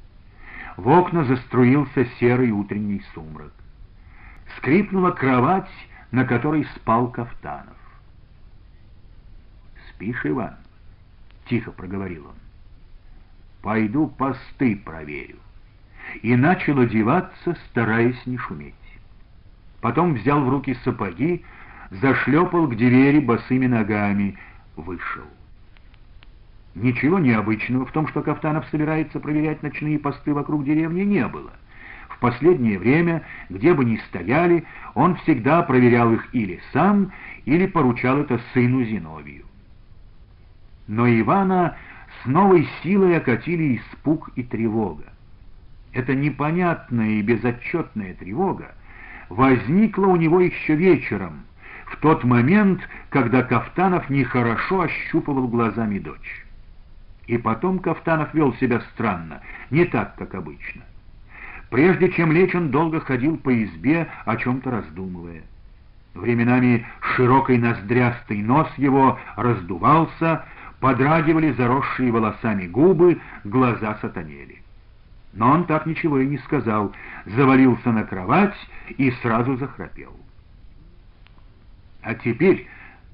В 0.78 0.88
окна 0.88 1.24
заструился 1.24 2.06
серый 2.20 2.52
утренний 2.52 3.02
сумрак. 3.16 3.54
Скрипнула 4.58 5.10
кровать, 5.10 5.72
на 6.12 6.26
которой 6.26 6.68
спал 6.76 7.08
Кафтанов. 7.08 7.76
«Спишь, 9.90 10.24
Иван?»— 10.28 10.58
тихо 11.50 11.72
проговорил 11.72 12.28
он. 12.28 12.45
«Пойду 13.66 14.06
посты 14.06 14.76
проверю». 14.76 15.38
И 16.22 16.36
начал 16.36 16.78
одеваться, 16.78 17.58
стараясь 17.66 18.24
не 18.28 18.38
шуметь. 18.38 18.76
Потом 19.82 20.14
взял 20.14 20.40
в 20.44 20.50
руки 20.50 20.78
сапоги, 20.84 21.44
зашлепал 21.90 22.68
к 22.68 22.76
двери 22.76 23.18
босыми 23.18 23.66
ногами, 23.66 24.38
вышел. 24.76 25.24
Ничего 26.76 27.18
необычного 27.18 27.88
в 27.88 27.92
том, 27.92 28.08
что 28.08 28.22
Кафтанов 28.22 28.68
собирается 28.70 29.20
проверять 29.20 29.64
ночные 29.64 29.98
посты 29.98 30.36
вокруг 30.36 30.64
деревни, 30.64 31.02
не 31.02 31.28
было. 31.28 31.52
В 32.10 32.20
последнее 32.20 32.78
время, 32.78 33.24
где 33.50 33.74
бы 33.74 33.84
ни 33.84 33.98
стояли, 34.10 34.64
он 34.94 35.16
всегда 35.16 35.64
проверял 35.64 36.14
их 36.14 36.28
или 36.36 36.62
сам, 36.72 37.12
или 37.46 37.66
поручал 37.66 38.20
это 38.20 38.40
сыну 38.54 38.84
Зиновию. 38.84 39.46
Но 40.88 41.10
Ивана 41.10 41.76
с 42.26 42.28
новой 42.28 42.68
силой 42.82 43.18
окатили 43.18 43.78
испуг 43.78 44.32
и 44.36 44.44
тревога. 44.44 45.06
Эта 45.94 46.16
непонятная 46.16 47.10
и 47.10 47.22
безотчетная 47.22 48.16
тревога 48.16 48.74
возникла 49.30 50.08
у 50.08 50.16
него 50.16 50.42
еще 50.42 50.76
вечером, 50.76 51.44
в 51.86 51.98
тот 51.98 52.24
момент, 52.24 52.82
когда 53.10 53.44
Кафтанов 53.44 54.10
нехорошо 54.10 54.82
ощупывал 54.82 55.48
глазами 55.48 56.00
дочь. 56.00 56.46
И 57.28 57.38
потом 57.38 57.80
Кафтанов 57.80 58.34
вел 58.34 58.54
себя 58.56 58.82
странно, 58.94 59.42
не 59.70 59.86
так, 59.86 60.16
как 60.16 60.34
обычно. 60.36 60.82
Прежде 61.70 62.12
чем 62.12 62.32
лечь, 62.32 62.56
он 62.56 62.72
долго 62.72 63.00
ходил 63.00 63.38
по 63.38 63.64
избе, 63.64 64.08
о 64.26 64.36
чем-то 64.36 64.72
раздумывая. 64.72 65.44
Временами 66.14 66.86
широкий 67.16 67.58
ноздрястый 67.58 68.42
нос 68.42 68.68
его 68.78 69.20
раздувался, 69.36 70.46
подрагивали 70.86 71.52
заросшие 71.54 72.12
волосами 72.12 72.68
губы, 72.68 73.20
глаза 73.44 73.98
сатанели. 74.02 74.62
Но 75.34 75.50
он 75.50 75.64
так 75.64 75.88
ничего 75.88 76.20
и 76.20 76.28
не 76.28 76.38
сказал, 76.38 76.94
завалился 77.26 77.92
на 77.92 78.04
кровать 78.04 78.54
и 78.90 79.10
сразу 79.24 79.58
захрапел. 79.58 80.16
А 82.04 82.14
теперь 82.14 82.68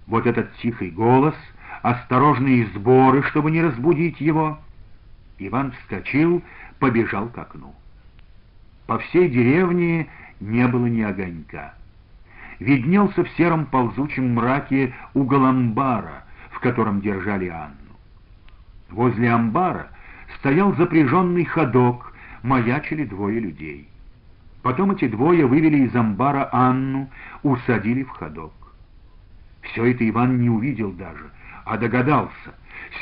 вот 0.06 0.28
этот 0.28 0.54
тихий 0.58 0.90
голос— 0.90 1.34
осторожные 1.82 2.66
сборы, 2.76 3.24
чтобы 3.24 3.52
не 3.52 3.62
разбудить 3.62 4.20
его. 4.20 4.60
Иван 5.40 5.72
вскочил, 5.72 6.44
побежал 6.78 7.30
к 7.30 7.38
окну. 7.38 7.74
По 8.86 9.00
всей 9.00 9.30
деревне 9.30 10.10
не 10.42 10.68
было 10.68 10.88
ни 10.88 11.04
огонька. 11.04 11.74
Виднелся 12.60 13.24
в 13.24 13.30
сером 13.38 13.66
ползучем 13.66 14.34
мраке 14.34 14.94
угол 15.14 15.46
амбара, 15.46 16.26
котором 16.62 17.02
держали 17.02 17.50
Анну. 17.50 17.76
Возле 18.90 19.32
амбара 19.32 19.90
стоял 20.40 20.74
запряженный 20.76 21.46
ходок, 21.46 22.14
маячили 22.44 23.06
двое 23.06 23.40
людей. 23.40 23.90
Потом 24.62 24.92
эти 24.92 25.08
двое 25.08 25.46
вывели 25.46 25.86
из 25.86 25.96
амбара 25.96 26.50
Анну, 26.52 27.10
усадили 27.44 28.04
в 28.04 28.10
ходок. 28.10 28.54
Все 29.62 29.86
это 29.86 30.08
Иван 30.08 30.40
не 30.40 30.50
увидел 30.50 30.92
даже— 30.92 31.30
а 31.66 31.78
догадался. 31.78 32.54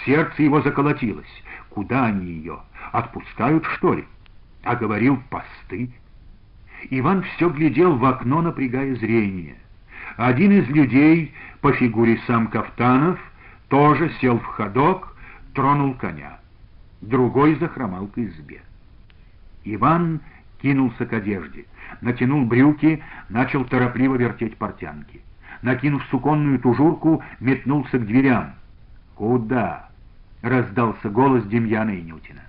Сердце 0.05 0.43
его 0.43 0.61
заколотилось. 0.61 1.43
Куда 1.69 2.05
они 2.05 2.25
ее? 2.25 2.59
Отпускают, 2.91 3.65
что 3.65 3.93
ли? 3.93 4.05
А 4.63 4.75
говорил 4.75 5.21
посты. 5.29 5.91
Иван 6.89 7.23
все 7.23 7.49
глядел 7.49 7.95
в 7.95 8.05
окно, 8.05 8.41
напрягая 8.41 8.95
зрение. 8.95 9.57
Один 10.17 10.51
из 10.51 10.67
людей, 10.69 11.33
по 11.61 11.71
фигуре 11.73 12.19
сам 12.27 12.47
Кафтанов, 12.47 13.19
тоже 13.69 14.11
сел 14.21 14.39
в 14.39 14.45
ходок, 14.45 15.15
тронул 15.53 15.93
коня. 15.93 16.39
Другой 17.01 17.55
захромал 17.55 18.07
к 18.07 18.17
избе. 18.17 18.61
Иван 19.63 20.19
кинулся 20.61 21.05
к 21.05 21.13
одежде, 21.13 21.65
натянул 22.01 22.45
брюки, 22.45 23.01
начал 23.29 23.63
торопливо 23.65 24.15
вертеть 24.15 24.57
портянки 24.57 25.21
накинув 25.61 26.03
суконную 26.09 26.59
тужурку, 26.59 27.23
метнулся 27.39 27.97
к 27.97 28.05
дверям. 28.05 28.53
«Куда?»— 29.15 29.89
раздался 30.41 31.09
голос 31.09 31.45
Демьяна 31.45 31.99
Инютина. 31.99 32.41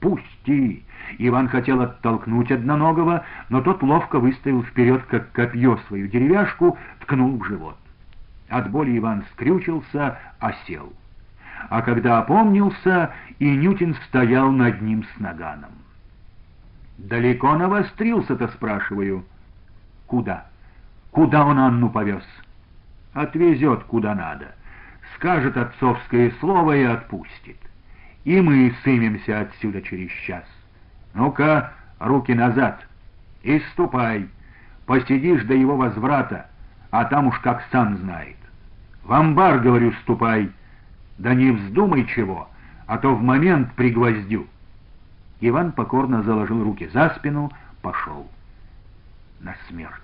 «Пусти!» 0.00 0.84
Иван 1.18 1.48
хотел 1.48 1.80
оттолкнуть 1.82 2.52
одноногого, 2.52 3.24
но 3.48 3.60
тот 3.62 3.82
ловко 3.82 4.18
выставил 4.18 4.62
вперед, 4.62 5.02
как 5.08 5.32
копье, 5.32 5.78
свою 5.88 6.08
деревяшку, 6.08 6.78
ткнул 7.00 7.36
в 7.36 7.44
живот. 7.44 7.76
От 8.50 8.70
боли 8.70 8.98
Иван 8.98 9.24
скрючился, 9.32 10.18
осел. 10.38 10.92
А 11.68 11.82
когда 11.82 12.18
опомнился, 12.18 13.12
Инютин 13.38 13.94
стоял 14.08 14.50
над 14.50 14.82
ним 14.82 15.04
с 15.04 15.20
наганом. 15.20 15.72
«Далеко 16.98 17.56
навострился-то, 17.56 18.48
спрашиваю?» 18.48 19.24
«Куда? 20.06 20.46
Куда 21.10 21.46
он 21.46 21.58
Анну 21.58 21.88
повез?» 21.88 22.24
отвезет 23.12 23.84
куда 23.84 24.14
надо, 24.14 24.54
скажет 25.16 25.56
отцовское 25.56 26.32
слово 26.40 26.76
и 26.76 26.84
отпустит. 26.84 27.56
И 28.24 28.40
мы 28.40 28.74
сымемся 28.84 29.40
отсюда 29.40 29.82
через 29.82 30.10
час. 30.26 30.44
Ну-ка, 31.14 31.72
руки 31.98 32.34
назад 32.34 32.86
и 33.42 33.58
ступай, 33.72 34.28
посидишь 34.86 35.44
до 35.44 35.54
его 35.54 35.76
возврата, 35.76 36.46
а 36.90 37.04
там 37.06 37.28
уж 37.28 37.38
как 37.38 37.64
сам 37.72 37.96
знает. 37.98 38.36
В 39.04 39.12
амбар, 39.12 39.60
говорю, 39.60 39.92
ступай, 40.02 40.50
да 41.18 41.34
не 41.34 41.50
вздумай 41.50 42.06
чего, 42.06 42.48
а 42.86 42.98
то 42.98 43.14
в 43.14 43.22
момент 43.22 43.72
пригвоздю. 43.74 44.46
Иван 45.40 45.72
покорно 45.72 46.22
заложил 46.22 46.62
руки 46.62 46.88
за 46.92 47.10
спину, 47.10 47.50
пошел. 47.82 48.30
На 49.40 49.54
смерть. 49.68 49.94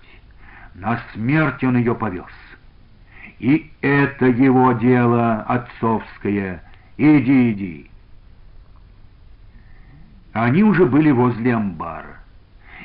На 0.74 1.00
смерть 1.12 1.62
он 1.62 1.76
ее 1.76 1.94
повез. 1.94 2.24
И 3.38 3.70
это 3.82 4.26
его 4.26 4.72
дело 4.72 5.42
отцовское. 5.42 6.62
Иди, 6.96 7.52
иди. 7.52 7.90
Они 10.32 10.62
уже 10.62 10.86
были 10.86 11.10
возле 11.10 11.54
амбара. 11.54 12.18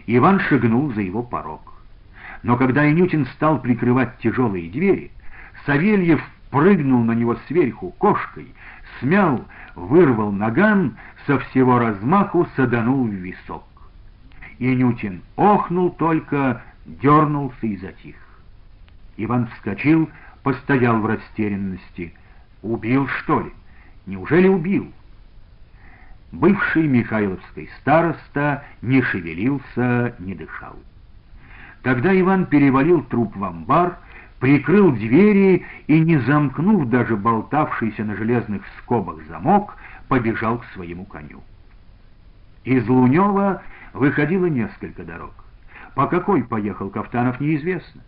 Иван 0.08 0.40
шагнул 0.42 0.92
за 0.94 1.02
его 1.02 1.24
порог. 1.24 1.74
Но 2.44 2.58
когда 2.58 2.90
Инютин 2.90 3.26
стал 3.28 3.60
прикрывать 3.60 4.18
тяжелые 4.20 4.70
двери, 4.70 5.12
Савельев 5.66 6.22
прыгнул 6.50 7.04
на 7.04 7.14
него 7.14 7.36
сверху 7.48 7.92
кошкой, 7.98 8.54
смял, 9.00 9.46
вырвал 9.76 10.32
наган, 10.32 10.98
со 11.26 11.40
всего 11.40 11.80
размаху 11.80 12.48
саданул 12.56 13.06
в 13.06 13.12
висок. 13.12 13.64
Инютин 14.60 15.22
охнул 15.36 15.92
только, 15.92 16.62
дернулся 16.86 17.66
и 17.66 17.78
затих. 17.78 18.16
Иван 19.18 19.48
вскочил, 19.48 20.10
постоял 20.44 21.00
в 21.00 21.06
растерянности. 21.06 22.14
Убил, 22.62 23.08
что 23.08 23.42
ли? 23.42 23.52
Неужели 24.06 24.48
убил? 24.48 24.92
Бывший 26.32 26.88
Михайловский 26.88 27.70
староста 27.80 28.64
не 28.82 29.02
шевелился, 29.02 30.16
не 30.20 30.34
дышал. 30.34 30.76
Тогда 31.84 32.18
Иван 32.20 32.46
перевалил 32.46 33.04
труп 33.04 33.36
в 33.36 33.44
амбар, 33.44 33.98
прикрыл 34.42 34.92
двери 34.92 35.64
и, 35.86 36.00
не 36.00 36.18
замкнув 36.18 36.90
даже 36.90 37.16
болтавшийся 37.16 38.04
на 38.04 38.16
железных 38.16 38.64
скобах 38.80 39.20
замок, 39.30 39.78
побежал 40.08 40.58
к 40.58 40.66
своему 40.74 41.06
коню. 41.06 41.42
Из 42.64 42.86
Лунева 42.88 43.62
выходило 43.94 44.48
несколько 44.48 45.04
дорог. 45.04 45.34
По 45.94 46.08
какой 46.08 46.44
поехал 46.44 46.90
Кафтанов, 46.90 47.40
неизвестно. 47.40 48.02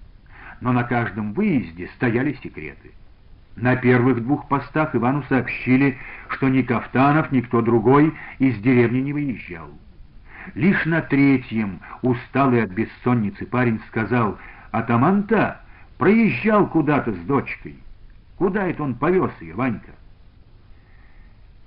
Но 0.59 0.71
на 0.71 0.84
каждом 0.84 1.34
выезде 1.34 1.88
стояли 1.95 2.34
секреты. 2.43 2.91
На 3.55 3.75
первых 3.75 4.23
двух 4.23 4.47
постах 4.47 4.95
Ивану 4.95 5.23
сообщили, 5.29 5.99
что 6.29 6.49
ни 6.49 6.63
Кафтанов, 6.63 7.31
ни 7.31 7.41
кто 7.41 7.61
другой 7.61 8.11
из 8.39 8.57
деревни 8.57 9.01
не 9.01 9.13
выезжал. 9.13 9.69
Лишь 10.55 10.84
на 10.86 11.01
третьем, 11.01 11.79
усталый 12.01 12.63
от 12.63 12.71
бессонницы 12.71 13.45
парень 13.45 13.79
сказал, 13.88 14.39
«Атаман-то 14.71 15.62
проезжал 15.97 16.67
куда-то 16.67 17.13
с 17.13 17.17
дочкой. 17.19 17.75
Куда 18.37 18.67
это 18.67 18.83
он 18.83 18.95
повез 18.95 19.31
ее, 19.41 19.55
Ванька?» 19.55 19.91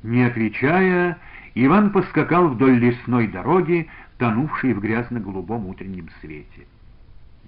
Не 0.02 0.24
отвечая, 0.24 1.18
Иван 1.54 1.90
поскакал 1.90 2.48
вдоль 2.48 2.78
лесной 2.78 3.26
дороги, 3.28 3.88
тонувшей 4.18 4.72
в 4.72 4.80
грязно-голубом 4.80 5.66
утреннем 5.66 6.08
свете. 6.20 6.66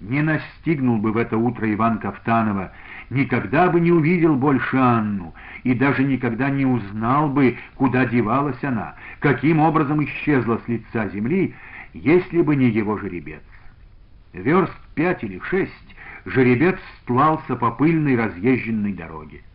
Не 0.01 0.21
настигнул 0.21 0.97
бы 0.97 1.11
в 1.11 1.17
это 1.17 1.37
утро 1.37 1.71
Иван 1.73 1.99
Кафтанова, 1.99 2.71
никогда 3.09 3.69
бы 3.69 3.79
не 3.79 3.91
увидел 3.91 4.35
больше 4.35 4.77
Анну 4.77 5.33
и 5.63 5.73
даже 5.73 6.03
никогда 6.03 6.49
не 6.49 6.65
узнал 6.65 7.29
бы, 7.29 7.57
куда 7.75 8.05
девалась 8.05 8.63
она, 8.63 8.95
каким 9.19 9.59
образом 9.59 10.03
исчезла 10.03 10.59
с 10.65 10.67
лица 10.69 11.09
земли, 11.09 11.53
если 11.93 12.41
бы 12.41 12.55
не 12.55 12.69
его 12.69 12.97
жеребец. 12.97 13.43
Верст 14.31 14.73
пять 14.95 15.23
или 15.23 15.39
шесть 15.39 15.95
жеребец 16.29 16.77
стлался 17.01 17.55
по 17.55 17.71
пыльной 17.71 18.15
разъезженной 18.15 18.93
дороге. 18.93 19.41